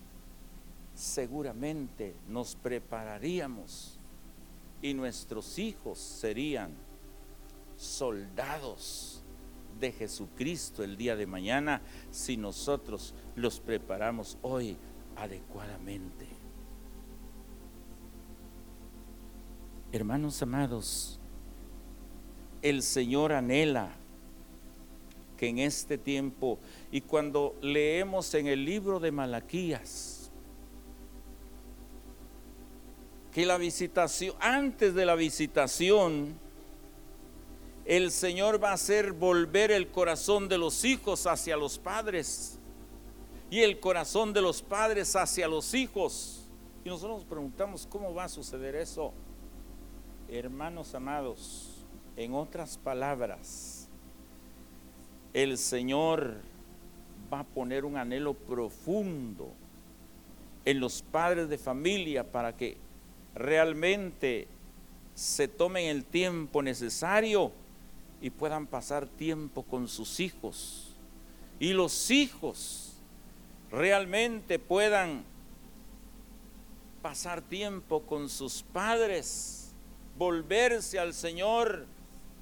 seguramente 0.95 2.15
nos 2.29 2.57
prepararíamos 2.57 3.99
y 4.83 4.95
nuestros 4.95 5.59
hijos 5.59 5.99
serían 5.99 6.73
soldados 7.77 9.23
de 9.79 9.93
Jesucristo 9.93 10.83
el 10.83 10.97
día 10.97 11.17
de 11.17 11.27
mañana 11.27 11.81
si 12.11 12.37
nosotros 12.37 13.15
los 13.37 13.61
preparamos 13.61 14.37
hoy 14.43 14.77
adecuadamente. 15.19 16.27
Hermanos 19.91 20.41
amados, 20.43 21.19
el 22.63 22.83
Señor 22.83 23.33
anhela 23.33 23.91
que 25.37 25.49
en 25.49 25.59
este 25.59 25.99
tiempo, 25.99 26.59
y 26.91 27.01
cuando 27.01 27.57
leemos 27.63 28.35
en 28.35 28.49
el 28.49 28.65
libro 28.65 29.01
de 29.01 29.13
Malaquías, 29.13 30.31
que 33.33 33.47
la 33.47 33.57
visitación, 33.57 34.35
antes 34.41 34.95
de 34.95 35.07
la 35.07 35.15
visitación, 35.15 36.35
el 37.85 38.11
Señor 38.11 38.63
va 38.63 38.71
a 38.71 38.75
hacer 38.75 39.13
volver 39.13 39.71
el 39.71 39.89
corazón 39.89 40.49
de 40.49 40.59
los 40.59 40.85
hijos 40.85 41.27
hacia 41.27 41.57
los 41.57 41.79
padres 41.79 42.58
y 43.51 43.61
el 43.61 43.81
corazón 43.81 44.33
de 44.33 44.43
los 44.43 44.63
padres 44.63 45.17
hacia 45.17 45.49
los 45.49 45.75
hijos. 45.75 46.45
Y 46.85 46.89
nosotros 46.89 47.19
nos 47.19 47.27
preguntamos 47.27 47.87
cómo 47.87 48.15
va 48.15 48.25
a 48.25 48.29
suceder 48.29 48.75
eso. 48.75 49.13
Hermanos 50.29 50.95
amados, 50.95 51.87
en 52.17 52.35
otras 52.35 52.77
palabras, 52.77 53.89
el 55.33 55.57
Señor 55.57 56.37
va 57.33 57.41
a 57.41 57.45
poner 57.45 57.85
un 57.85 57.97
anhelo 57.97 58.35
profundo 58.35 59.53
en 60.65 60.81
los 60.81 61.03
padres 61.03 61.49
de 61.49 61.57
familia 61.57 62.31
para 62.31 62.55
que 62.57 62.77
realmente 63.35 64.49
se 65.15 65.49
tomen 65.49 65.87
el 65.87 66.05
tiempo 66.05 66.63
necesario 66.63 67.53
y 68.21 68.31
puedan 68.31 68.67
pasar 68.67 69.07
tiempo 69.07 69.63
con 69.63 69.89
sus 69.89 70.21
hijos. 70.21 70.95
Y 71.59 71.73
los 71.73 72.11
hijos 72.11 72.88
realmente 73.71 74.59
puedan 74.59 75.25
pasar 77.03 77.43
tiempo 77.43 78.03
con 78.03 78.29
sus 78.29 78.63
padres, 78.63 79.73
volverse 80.17 80.99
al 80.99 81.15
Señor, 81.15 81.87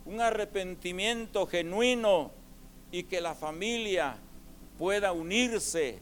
un 0.05 0.21
arrepentimiento 0.21 1.47
genuino 1.47 2.31
y 2.93 3.05
que 3.05 3.21
la 3.21 3.35
familia 3.35 4.17
pueda 4.79 5.13
unirse 5.13 6.01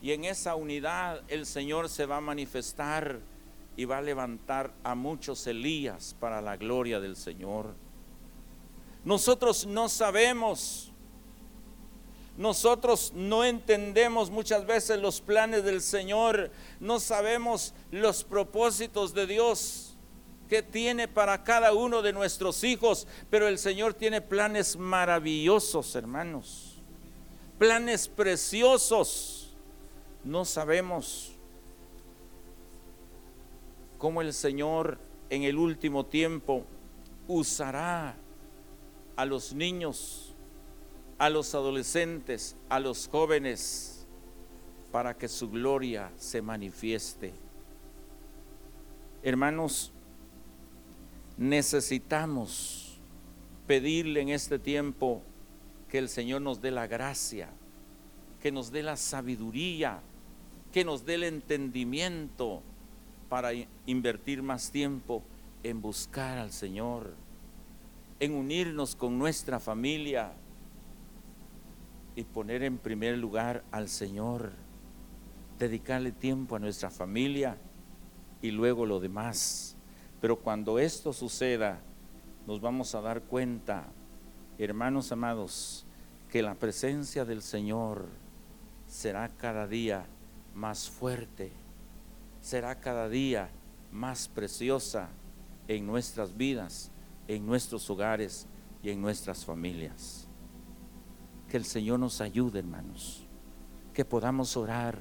y 0.00 0.12
en 0.12 0.24
esa 0.24 0.54
unidad 0.54 1.22
el 1.28 1.46
Señor 1.46 1.88
se 1.88 2.06
va 2.06 2.18
a 2.18 2.20
manifestar 2.20 3.20
y 3.76 3.84
va 3.84 3.98
a 3.98 4.02
levantar 4.02 4.72
a 4.84 4.94
muchos 4.94 5.46
Elías 5.46 6.14
para 6.18 6.40
la 6.40 6.56
gloria 6.56 7.00
del 7.00 7.16
Señor. 7.16 7.74
Nosotros 9.04 9.66
no 9.66 9.88
sabemos 9.88 10.87
nosotros 12.38 13.12
no 13.16 13.44
entendemos 13.44 14.30
muchas 14.30 14.64
veces 14.64 15.00
los 15.00 15.20
planes 15.20 15.64
del 15.64 15.82
Señor, 15.82 16.52
no 16.78 17.00
sabemos 17.00 17.74
los 17.90 18.22
propósitos 18.22 19.12
de 19.12 19.26
Dios 19.26 19.96
que 20.48 20.62
tiene 20.62 21.08
para 21.08 21.42
cada 21.42 21.72
uno 21.72 22.00
de 22.00 22.12
nuestros 22.12 22.62
hijos, 22.62 23.08
pero 23.28 23.48
el 23.48 23.58
Señor 23.58 23.92
tiene 23.92 24.20
planes 24.20 24.76
maravillosos, 24.76 25.96
hermanos, 25.96 26.80
planes 27.58 28.06
preciosos. 28.06 29.56
No 30.22 30.44
sabemos 30.44 31.32
cómo 33.98 34.22
el 34.22 34.32
Señor 34.32 34.98
en 35.28 35.42
el 35.42 35.58
último 35.58 36.06
tiempo 36.06 36.64
usará 37.26 38.16
a 39.16 39.24
los 39.24 39.52
niños 39.52 40.27
a 41.18 41.28
los 41.30 41.54
adolescentes, 41.54 42.56
a 42.68 42.78
los 42.78 43.08
jóvenes, 43.08 44.06
para 44.92 45.14
que 45.14 45.28
su 45.28 45.50
gloria 45.50 46.10
se 46.16 46.40
manifieste. 46.40 47.34
Hermanos, 49.22 49.92
necesitamos 51.36 52.98
pedirle 53.66 54.20
en 54.20 54.28
este 54.30 54.58
tiempo 54.58 55.22
que 55.88 55.98
el 55.98 56.08
Señor 56.08 56.40
nos 56.40 56.62
dé 56.62 56.70
la 56.70 56.86
gracia, 56.86 57.50
que 58.40 58.52
nos 58.52 58.70
dé 58.70 58.82
la 58.82 58.96
sabiduría, 58.96 60.00
que 60.72 60.84
nos 60.84 61.04
dé 61.04 61.14
el 61.14 61.24
entendimiento 61.24 62.62
para 63.28 63.50
invertir 63.86 64.42
más 64.42 64.70
tiempo 64.70 65.22
en 65.64 65.82
buscar 65.82 66.38
al 66.38 66.52
Señor, 66.52 67.12
en 68.20 68.34
unirnos 68.34 68.94
con 68.94 69.18
nuestra 69.18 69.60
familia 69.60 70.32
y 72.18 72.24
poner 72.24 72.64
en 72.64 72.78
primer 72.78 73.16
lugar 73.16 73.62
al 73.70 73.88
Señor, 73.88 74.50
dedicarle 75.56 76.10
tiempo 76.10 76.56
a 76.56 76.58
nuestra 76.58 76.90
familia 76.90 77.56
y 78.42 78.50
luego 78.50 78.86
lo 78.86 78.98
demás. 78.98 79.76
Pero 80.20 80.40
cuando 80.40 80.80
esto 80.80 81.12
suceda, 81.12 81.78
nos 82.44 82.60
vamos 82.60 82.96
a 82.96 83.02
dar 83.02 83.22
cuenta, 83.22 83.86
hermanos 84.58 85.12
amados, 85.12 85.86
que 86.28 86.42
la 86.42 86.56
presencia 86.56 87.24
del 87.24 87.40
Señor 87.40 88.08
será 88.88 89.28
cada 89.28 89.68
día 89.68 90.04
más 90.56 90.90
fuerte, 90.90 91.52
será 92.40 92.80
cada 92.80 93.08
día 93.08 93.48
más 93.92 94.26
preciosa 94.26 95.08
en 95.68 95.86
nuestras 95.86 96.36
vidas, 96.36 96.90
en 97.28 97.46
nuestros 97.46 97.88
hogares 97.88 98.48
y 98.82 98.90
en 98.90 99.00
nuestras 99.00 99.44
familias. 99.44 100.27
Que 101.48 101.56
el 101.56 101.64
Señor 101.64 101.98
nos 101.98 102.20
ayude, 102.20 102.58
hermanos, 102.58 103.24
que 103.94 104.04
podamos 104.04 104.56
orar 104.56 104.98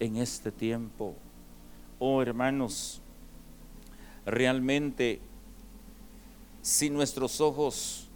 en 0.00 0.16
este 0.16 0.50
tiempo. 0.50 1.14
Oh, 1.98 2.20
hermanos, 2.20 3.00
realmente 4.26 5.20
si 6.62 6.90
nuestros 6.90 7.40
ojos 7.40 8.08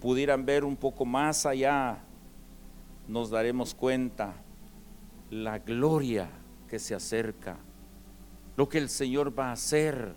pudieran 0.00 0.46
ver 0.46 0.64
un 0.64 0.76
poco 0.76 1.04
más 1.04 1.44
allá, 1.44 1.98
nos 3.08 3.30
daremos 3.30 3.74
cuenta 3.74 4.34
la 5.30 5.58
gloria 5.58 6.30
que 6.68 6.78
se 6.78 6.94
acerca, 6.94 7.56
lo 8.56 8.68
que 8.68 8.78
el 8.78 8.88
Señor 8.88 9.36
va 9.36 9.48
a 9.48 9.52
hacer 9.52 10.14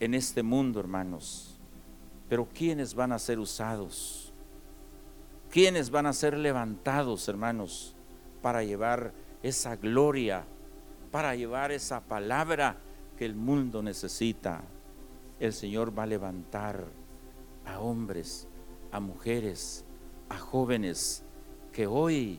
en 0.00 0.14
este 0.14 0.42
mundo, 0.42 0.80
hermanos. 0.80 1.58
Pero 2.28 2.46
¿quiénes 2.52 2.94
van 2.94 3.12
a 3.12 3.18
ser 3.18 3.38
usados? 3.38 4.25
¿Quiénes 5.56 5.88
van 5.88 6.04
a 6.04 6.12
ser 6.12 6.36
levantados, 6.36 7.28
hermanos, 7.28 7.94
para 8.42 8.62
llevar 8.62 9.14
esa 9.42 9.74
gloria, 9.74 10.44
para 11.10 11.34
llevar 11.34 11.72
esa 11.72 12.02
palabra 12.02 12.76
que 13.16 13.24
el 13.24 13.34
mundo 13.34 13.82
necesita? 13.82 14.60
El 15.40 15.54
Señor 15.54 15.98
va 15.98 16.02
a 16.02 16.08
levantar 16.08 16.84
a 17.64 17.80
hombres, 17.80 18.46
a 18.92 19.00
mujeres, 19.00 19.86
a 20.28 20.36
jóvenes 20.36 21.22
que 21.72 21.86
hoy 21.86 22.38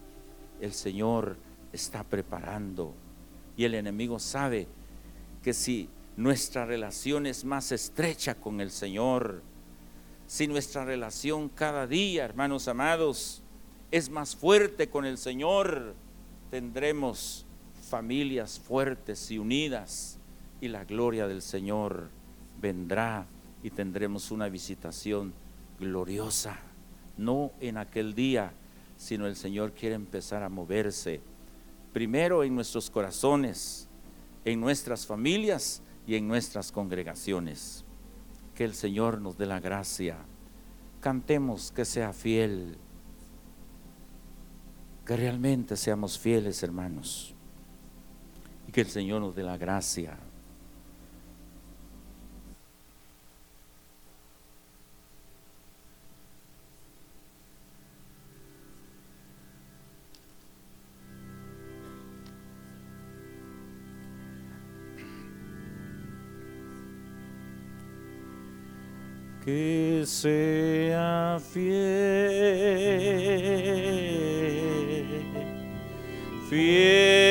el 0.61 0.73
Señor 0.73 1.37
está 1.73 2.03
preparando. 2.03 2.93
Y 3.55 3.65
el 3.65 3.73
enemigo 3.73 4.19
sabe 4.19 4.67
que 5.41 5.55
si 5.55 5.89
nuestra 6.17 6.67
relación 6.67 7.25
es 7.25 7.45
más 7.45 7.71
estrecha 7.71 8.35
con 8.35 8.61
el 8.61 8.69
Señor, 8.69 9.41
si 10.27 10.45
nuestra 10.47 10.83
relación 10.83 11.47
cada 11.47 11.87
día, 11.87 12.25
hermanos 12.25 12.67
amados, 12.67 13.41
es 13.91 14.09
más 14.09 14.35
fuerte 14.35 14.89
con 14.89 15.05
el 15.05 15.17
Señor, 15.17 15.95
tendremos 16.51 17.45
familias 17.89 18.59
fuertes 18.59 19.31
y 19.31 19.39
unidas 19.39 20.19
y 20.59 20.67
la 20.67 20.83
gloria 20.83 21.27
del 21.27 21.41
Señor 21.41 22.09
vendrá 22.59 23.25
y 23.63 23.69
tendremos 23.69 24.29
una 24.29 24.49
visitación 24.49 25.33
gloriosa, 25.79 26.59
no 27.17 27.51
en 27.61 27.77
aquel 27.77 28.13
día, 28.13 28.51
sino 28.97 29.27
el 29.27 29.37
Señor 29.37 29.71
quiere 29.71 29.95
empezar 29.95 30.43
a 30.43 30.49
moverse 30.49 31.21
primero 31.93 32.43
en 32.43 32.53
nuestros 32.53 32.89
corazones, 32.89 33.87
en 34.43 34.59
nuestras 34.59 35.05
familias 35.05 35.81
y 36.05 36.15
en 36.15 36.27
nuestras 36.27 36.71
congregaciones. 36.71 37.85
Que 38.57 38.63
el 38.63 38.73
Señor 38.73 39.21
nos 39.21 39.37
dé 39.37 39.45
la 39.45 39.59
gracia. 39.59 40.17
Cantemos 40.99 41.71
que 41.71 41.85
sea 41.85 42.11
fiel. 42.11 42.79
Que 45.05 45.15
realmente 45.15 45.77
seamos 45.77 46.17
fieles, 46.17 46.63
hermanos. 46.63 47.35
Y 48.67 48.71
que 48.71 48.81
el 48.81 48.87
Señor 48.87 49.21
nos 49.21 49.35
dé 49.35 49.43
la 49.43 49.59
gracia. 49.59 50.17
Sea 70.05 71.39
fiel, 71.39 71.73
fiel, 76.49 77.26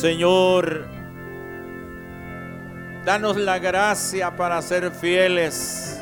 Señor, 0.00 0.86
danos 3.04 3.36
la 3.36 3.58
gracia 3.58 4.30
para 4.36 4.62
ser 4.62 4.92
fieles. 4.92 6.00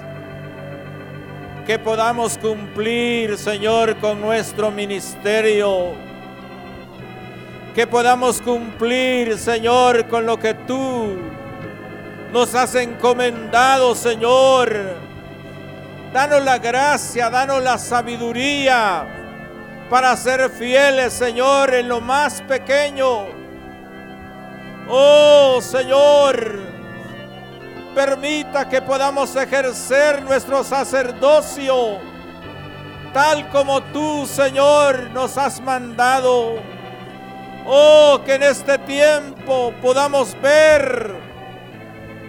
Que 1.67 1.79
podamos 1.79 2.37
cumplir, 2.37 3.39
Señor, 3.39 3.97
con 3.97 4.21
nuestro 4.21 4.71
ministerio. 4.71 5.95
Que 7.75 7.87
podamos 7.87 8.43
cumplir, 8.43 9.39
Señor, 9.39 10.07
con 10.09 10.27
lo 10.27 10.39
que 10.39 10.53
tú 10.53 11.17
nos 12.35 12.55
has 12.55 12.75
encomendado, 12.75 13.95
Señor. 13.95 14.77
Danos 16.13 16.45
la 16.45 16.59
gracia, 16.59 17.31
danos 17.31 17.63
la 17.63 17.79
sabiduría 17.79 19.07
para 19.89 20.15
ser 20.19 20.51
fieles, 20.51 21.15
Señor, 21.15 21.73
en 21.73 21.89
lo 21.89 22.03
más 22.03 22.43
pequeño. 22.43 23.36
Oh, 24.89 25.61
Señor, 25.61 26.61
permita 27.95 28.69
que 28.69 28.81
podamos 28.81 29.35
ejercer 29.37 30.23
nuestro 30.23 30.63
sacerdocio 30.63 32.01
tal 33.17 33.49
como 33.49 33.83
tú, 33.83 34.27
Señor, 34.27 35.09
nos 35.15 35.39
has 35.39 35.59
mandado. 35.63 36.57
Oh, 37.65 38.21
que 38.27 38.35
en 38.35 38.43
este 38.43 38.77
tiempo 38.77 39.73
podamos 39.81 40.39
ver 40.43 41.15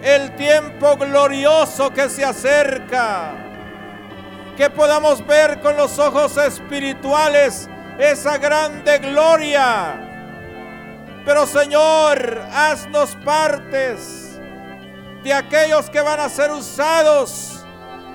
el 0.02 0.34
tiempo 0.36 0.96
glorioso 0.96 1.92
que 1.92 2.08
se 2.08 2.24
acerca. 2.24 3.34
Que 4.56 4.70
podamos 4.70 5.24
ver 5.26 5.60
con 5.60 5.76
los 5.76 5.98
ojos 5.98 6.38
espirituales 6.38 7.68
esa 7.98 8.38
grande 8.38 8.98
gloria. 8.98 10.07
Pero 11.28 11.46
Señor, 11.46 12.40
haznos 12.54 13.14
partes 13.22 14.40
de 15.22 15.30
aquellos 15.30 15.90
que 15.90 16.00
van 16.00 16.18
a 16.20 16.30
ser 16.30 16.50
usados, 16.50 17.66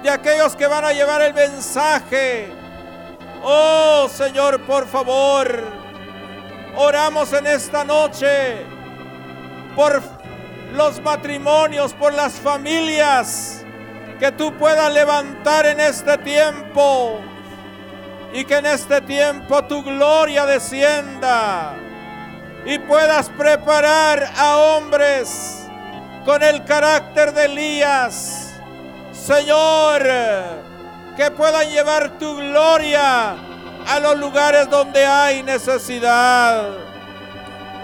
de 0.01 0.09
aquellos 0.09 0.55
que 0.55 0.65
van 0.65 0.83
a 0.83 0.93
llevar 0.93 1.21
el 1.21 1.31
mensaje. 1.31 2.51
Oh 3.43 4.09
Señor, 4.09 4.61
por 4.61 4.87
favor, 4.87 5.47
oramos 6.75 7.31
en 7.33 7.45
esta 7.45 7.83
noche 7.83 8.65
por 9.75 10.01
los 10.73 10.99
matrimonios, 10.99 11.93
por 11.93 12.15
las 12.15 12.33
familias 12.39 13.63
que 14.17 14.31
tú 14.31 14.57
puedas 14.57 14.91
levantar 14.91 15.67
en 15.67 15.81
este 15.81 16.17
tiempo 16.17 17.21
y 18.33 18.43
que 18.43 18.55
en 18.55 18.65
este 18.65 19.01
tiempo 19.01 19.63
tu 19.65 19.83
gloria 19.83 20.47
descienda 20.47 21.75
y 22.65 22.79
puedas 22.79 23.29
preparar 23.29 24.31
a 24.37 24.57
hombres 24.57 25.67
con 26.25 26.41
el 26.41 26.63
carácter 26.63 27.33
de 27.33 27.45
Elías, 27.45 28.53
Señor, 29.11 30.03
que 31.17 31.29
puedan 31.31 31.69
llevar 31.69 32.17
tu 32.17 32.35
gloria 32.35 33.31
a 33.87 33.99
los 33.99 34.17
lugares 34.17 34.69
donde 34.69 35.05
hay 35.05 35.43
necesidad. 35.43 36.69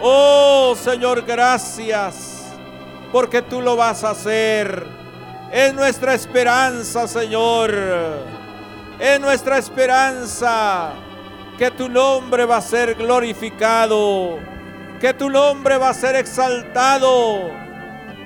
Oh 0.02 0.76
Señor, 0.82 1.24
gracias 1.24 2.40
porque 3.12 3.42
tú 3.42 3.62
lo 3.62 3.76
vas 3.76 4.04
a 4.04 4.12
hacer. 4.12 4.86
Es 5.52 5.74
nuestra 5.74 6.14
esperanza, 6.14 7.08
Señor. 7.08 7.74
Es 9.00 9.20
nuestra 9.20 9.58
esperanza 9.58 10.92
que 11.58 11.72
tu 11.72 11.90
nombre 11.90 12.46
va 12.46 12.58
a 12.58 12.62
ser 12.62 12.96
glorificado, 12.96 14.40
que 15.00 15.14
tu 15.14 15.30
nombre 15.30 15.78
va 15.78 15.90
a 15.90 15.94
ser 15.94 16.16
exaltado, 16.16 17.52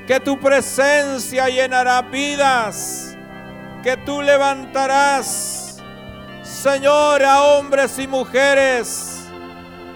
que 0.07 0.19
tu 0.19 0.39
presencia 0.39 1.47
llenará 1.47 2.01
vidas, 2.01 3.15
que 3.83 3.95
tú 3.97 4.21
levantarás, 4.21 5.77
Señor, 6.41 7.23
a 7.23 7.43
hombres 7.43 7.97
y 7.99 8.07
mujeres 8.07 9.27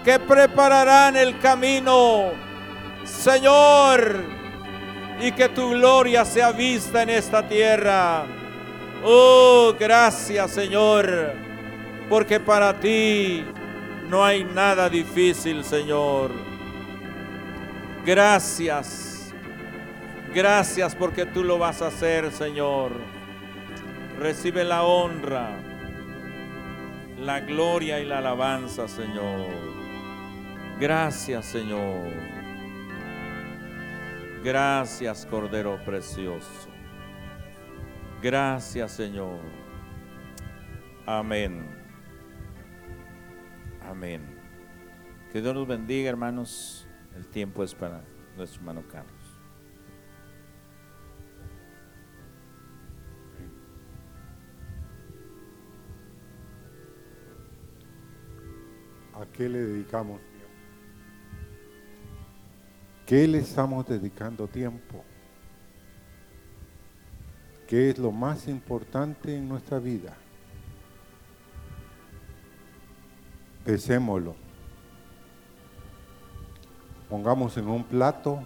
que 0.04 0.18
prepararán 0.18 1.16
el 1.16 1.38
camino. 1.38 2.30
Señor, 3.04 4.24
y 5.20 5.32
que 5.32 5.48
tu 5.48 5.70
gloria 5.70 6.24
sea 6.24 6.52
vista 6.52 7.02
en 7.02 7.10
esta 7.10 7.46
tierra. 7.46 8.24
Oh, 9.02 9.74
gracias 9.78 10.50
Señor, 10.50 11.34
porque 12.08 12.38
para 12.38 12.78
ti 12.78 13.44
no 14.08 14.24
hay 14.24 14.44
nada 14.44 14.88
difícil, 14.88 15.64
Señor. 15.64 16.47
Gracias, 18.04 19.34
gracias 20.34 20.94
porque 20.94 21.26
tú 21.26 21.44
lo 21.44 21.58
vas 21.58 21.82
a 21.82 21.88
hacer, 21.88 22.32
Señor. 22.32 22.92
Recibe 24.18 24.64
la 24.64 24.82
honra, 24.82 25.50
la 27.20 27.40
gloria 27.40 28.00
y 28.00 28.06
la 28.06 28.18
alabanza, 28.18 28.88
Señor. 28.88 29.46
Gracias, 30.80 31.44
Señor. 31.46 32.08
Gracias, 34.42 35.26
Cordero 35.26 35.78
Precioso. 35.84 36.68
Gracias, 38.22 38.92
Señor. 38.92 39.40
Amén. 41.06 41.66
Amén. 43.88 44.22
Que 45.32 45.40
Dios 45.40 45.54
nos 45.54 45.66
bendiga, 45.66 46.08
hermanos. 46.08 46.87
El 47.18 47.26
tiempo 47.26 47.64
es 47.64 47.74
para 47.74 48.00
nuestro 48.36 48.60
hermano 48.60 48.84
Carlos. 48.86 49.12
¿A 59.14 59.26
qué 59.32 59.48
le 59.48 59.58
dedicamos? 59.58 60.20
¿Qué 63.04 63.26
le 63.26 63.38
estamos 63.38 63.84
dedicando 63.88 64.46
tiempo? 64.46 65.04
¿Qué 67.66 67.90
es 67.90 67.98
lo 67.98 68.12
más 68.12 68.46
importante 68.46 69.34
en 69.34 69.48
nuestra 69.48 69.80
vida? 69.80 70.16
Pesémoslo. 73.64 74.47
Pongamos 77.08 77.56
en 77.56 77.68
un 77.68 77.84
plato 77.84 78.42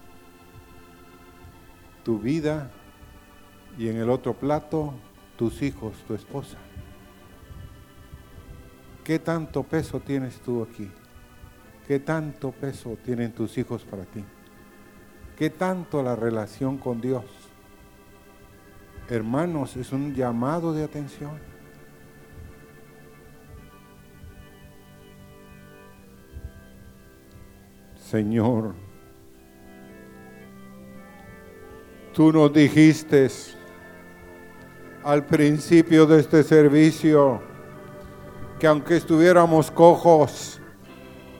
tu 2.05 2.19
vida 2.19 2.71
y 3.79 3.89
en 3.89 3.97
el 3.97 4.11
otro 4.11 4.35
plato 4.35 4.95
tus 5.37 5.63
hijos, 5.63 5.95
tu 6.07 6.15
esposa. 6.15 6.59
¿Qué 9.05 9.19
tanto 9.19 9.63
peso 9.65 10.01
tienes 10.01 10.41
tú 10.41 10.63
aquí? 10.63 10.91
¿Qué 11.87 11.99
tanto 11.99 12.53
peso 12.53 12.97
tienen 13.05 13.33
tus 13.33 13.59
hijos 13.59 13.83
para 13.83 14.05
ti? 14.05 14.25
¿Qué 15.37 15.51
tanto 15.51 16.03
la 16.03 16.15
relación 16.15 16.79
con 16.79 17.01
Dios? 17.01 17.25
Hermanos, 19.09 19.77
es 19.77 19.93
un 19.93 20.15
llamado 20.15 20.73
de 20.73 20.85
atención. 20.85 21.52
Señor, 28.13 28.75
tú 32.13 32.31
nos 32.31 32.53
dijiste 32.53 33.27
al 35.03 35.25
principio 35.25 36.05
de 36.05 36.21
este 36.21 36.43
servicio 36.43 37.41
que 38.61 38.67
aunque 38.67 38.99
estuviéramos 38.99 39.71
cojos, 39.71 40.61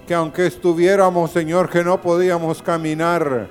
que 0.07 0.15
aunque 0.15 0.47
estuviéramos, 0.47 1.31
Señor, 1.31 1.69
que 1.69 1.85
no 1.85 2.01
podíamos 2.01 2.63
caminar, 2.63 3.51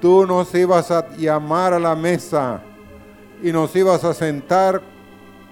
tú 0.00 0.24
nos 0.24 0.54
ibas 0.54 0.92
a 0.92 1.08
llamar 1.16 1.72
a 1.72 1.80
la 1.80 1.96
mesa 1.96 2.62
y 3.42 3.50
nos 3.50 3.74
ibas 3.74 4.04
a 4.04 4.14
sentar 4.14 4.80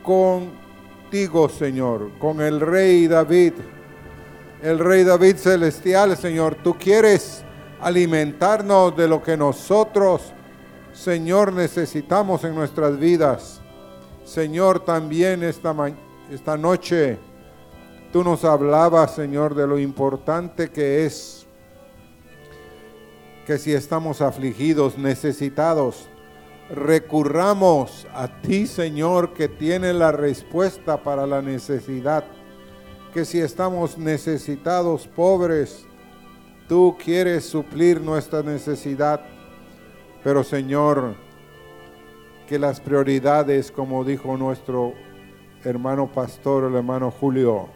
contigo, 0.05 1.49
Señor, 1.49 2.13
con 2.21 2.41
el 2.41 2.61
rey 2.61 3.09
David, 3.09 3.55
el 4.63 4.79
rey 4.79 5.05
David 5.05 5.37
celestial, 5.37 6.17
Señor. 6.17 6.57
Tú 6.57 6.77
quieres 6.79 7.45
alimentarnos 7.81 8.97
de 8.97 9.09
lo 9.09 9.23
que 9.23 9.37
nosotros, 9.37 10.33
Señor, 10.93 11.53
necesitamos 11.53 12.45
en 12.45 12.55
nuestras 12.55 12.99
vidas. 12.99 13.61
Señor, 14.25 14.85
también 14.85 15.43
esta, 15.43 15.75
esta 16.31 16.57
noche 16.57 17.19
tú 18.13 18.25
nos 18.25 18.45
hablabas, 18.45 19.15
Señor, 19.15 19.55
de 19.55 19.67
lo 19.67 19.79
importante 19.79 20.71
que 20.71 21.07
es 21.07 21.47
que 23.47 23.57
si 23.57 23.73
estamos 23.73 24.21
afligidos, 24.21 24.99
necesitados, 24.99 26.09
recurramos 26.69 28.07
a 28.13 28.29
ti, 28.43 28.67
Señor, 28.67 29.33
que 29.33 29.49
tiene 29.49 29.95
la 29.95 30.13
respuesta 30.13 31.03
para 31.03 31.27
la 31.27 31.41
necesidad. 31.41 32.25
Que 33.13 33.25
si 33.25 33.41
estamos 33.41 33.99
necesitados, 33.99 35.07
pobres, 35.07 35.89
Tú 36.69 36.97
quieres 37.03 37.47
suplir 37.49 37.99
nuestra 37.99 38.43
necesidad, 38.43 39.23
pero 40.23 40.45
Señor, 40.45 41.15
que 42.47 42.59
las 42.59 42.79
prioridades, 42.79 43.73
como 43.73 44.05
dijo 44.05 44.37
nuestro 44.37 44.93
hermano 45.65 46.09
pastor, 46.09 46.65
el 46.65 46.75
hermano 46.75 47.11
Julio, 47.11 47.69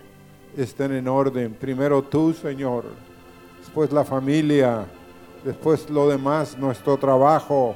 estén 0.58 0.92
en 0.92 1.08
orden. 1.08 1.54
Primero 1.54 2.02
tú, 2.02 2.34
Señor, 2.34 2.84
después 3.60 3.90
la 3.92 4.04
familia, 4.04 4.84
después 5.42 5.88
lo 5.88 6.06
demás, 6.06 6.58
nuestro 6.58 6.98
trabajo. 6.98 7.74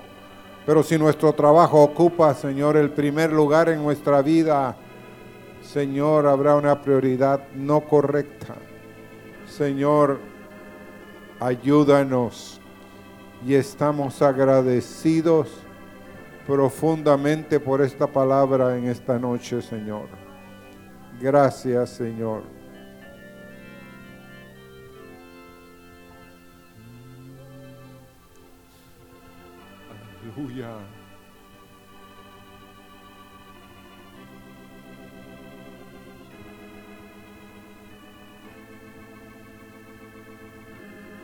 Pero 0.66 0.82
si 0.82 0.98
nuestro 0.98 1.32
trabajo 1.32 1.82
ocupa, 1.82 2.34
Señor, 2.34 2.76
el 2.76 2.90
primer 2.90 3.32
lugar 3.32 3.70
en 3.70 3.82
nuestra 3.82 4.20
vida, 4.20 4.76
Señor, 5.66 6.26
habrá 6.26 6.54
una 6.54 6.80
prioridad 6.80 7.48
no 7.54 7.80
correcta. 7.80 8.54
Señor, 9.46 10.20
ayúdanos 11.40 12.60
y 13.44 13.54
estamos 13.54 14.22
agradecidos 14.22 15.48
profundamente 16.46 17.58
por 17.58 17.82
esta 17.82 18.06
palabra 18.06 18.78
en 18.78 18.86
esta 18.86 19.18
noche, 19.18 19.60
Señor. 19.60 20.06
Gracias, 21.20 21.90
Señor. 21.90 22.42
Aleluya. 30.22 30.95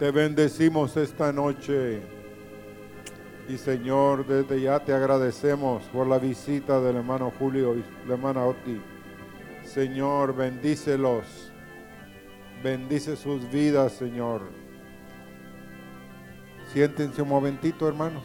te 0.08 0.12
bendecimos 0.12 0.96
esta 0.96 1.30
noche. 1.34 2.00
Y 3.46 3.58
Señor, 3.58 4.26
desde 4.26 4.62
ya 4.62 4.80
te 4.80 4.94
agradecemos 4.94 5.82
por 5.92 6.06
la 6.06 6.18
visita 6.18 6.80
del 6.80 6.96
hermano 6.96 7.30
Julio 7.38 7.74
y 7.74 7.84
la 8.06 8.14
hermana 8.14 8.46
Oti. 8.46 8.80
Señor, 9.64 10.34
bendícelos. 10.34 11.52
Bendice 12.64 13.16
sus 13.16 13.50
vidas, 13.50 13.92
Señor. 13.92 14.40
Siéntense 16.72 17.20
un 17.20 17.28
momentito, 17.28 17.86
hermanos. 17.86 18.24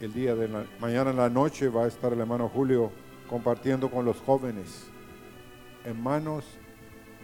El 0.00 0.12
día 0.12 0.34
de 0.34 0.48
la, 0.48 0.64
mañana 0.80 1.10
en 1.10 1.16
la 1.18 1.30
noche 1.30 1.68
va 1.68 1.84
a 1.84 1.86
estar 1.86 2.12
el 2.12 2.18
hermano 2.18 2.48
Julio 2.48 2.90
compartiendo 3.28 3.90
con 3.90 4.04
los 4.04 4.18
jóvenes. 4.20 4.86
Hermanos, 5.84 6.44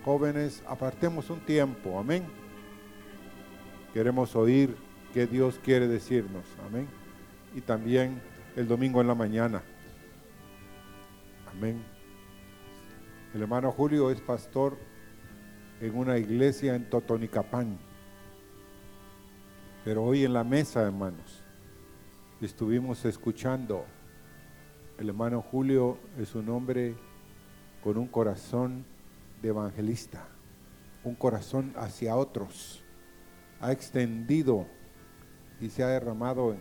jóvenes, 0.05 0.63
apartemos 0.67 1.31
un 1.31 1.41
tiempo, 1.41 1.99
amén. 1.99 2.25
Queremos 3.93 4.35
oír 4.37 4.77
qué 5.13 5.27
Dios 5.27 5.61
quiere 5.63 5.89
decirnos, 5.89 6.45
amén. 6.67 6.89
Y 7.55 7.61
también 7.61 8.21
el 8.57 8.67
domingo 8.67 9.01
en 9.01 9.07
la 9.07 9.15
mañana, 9.15 9.63
amén. 11.53 11.83
El 13.35 13.43
hermano 13.43 13.71
Julio 13.73 14.11
es 14.11 14.21
pastor 14.21 14.79
en 15.81 15.97
una 15.97 16.19
iglesia 16.19 16.75
en 16.75 16.89
Totonicapán. 16.89 17.79
Pero 19.85 20.05
hoy 20.05 20.25
en 20.25 20.33
la 20.33 20.45
mesa, 20.45 20.83
hermanos, 20.83 21.43
estuvimos 22.41 23.05
escuchando. 23.05 23.85
El 24.99 25.09
hermano 25.11 25.43
Julio 25.43 25.97
es 26.19 26.35
un 26.35 26.49
hombre 26.49 26.97
con 27.85 27.97
un 27.97 28.09
corazón 28.09 28.85
de 29.41 29.51
evangelista, 29.51 30.27
un 31.05 31.15
corazón 31.15 31.73
hacia 31.77 32.17
otros. 32.17 32.83
Ha 33.61 33.71
extendido 33.71 34.67
y 35.61 35.71
se 35.71 35.85
ha 35.85 35.87
derramado 35.89 36.53
en, 36.53 36.59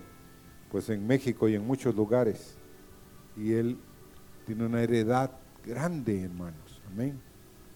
pues 0.70 0.88
en 0.92 1.08
México 1.08 1.50
y 1.50 1.56
en 1.56 1.66
muchos 1.66 1.96
lugares. 1.96 2.60
Y 3.36 3.54
él 3.54 3.80
tiene 4.46 4.68
una 4.68 4.84
heredad 4.84 5.32
grande, 5.66 6.22
hermanos. 6.22 6.80
Amén. 6.94 7.20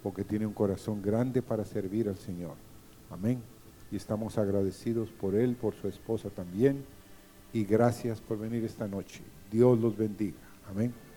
Porque 0.04 0.24
tiene 0.24 0.46
un 0.46 0.54
corazón 0.54 1.02
grande 1.02 1.42
para 1.42 1.66
servir 1.66 2.08
al 2.08 2.18
Señor. 2.18 2.54
Amén. 3.10 3.42
Y 3.92 3.96
estamos 3.96 4.38
agradecidos 4.38 5.10
por 5.10 5.34
él, 5.34 5.56
por 5.56 5.74
su 5.74 5.88
esposa 5.88 6.30
también. 6.30 6.86
Y 7.52 7.66
gracias 7.66 8.22
por 8.22 8.38
venir 8.38 8.64
esta 8.64 8.88
noche. 8.88 9.24
Dios 9.52 9.80
los 9.80 9.98
bendiga. 9.98 10.51
Amén. 10.72 11.11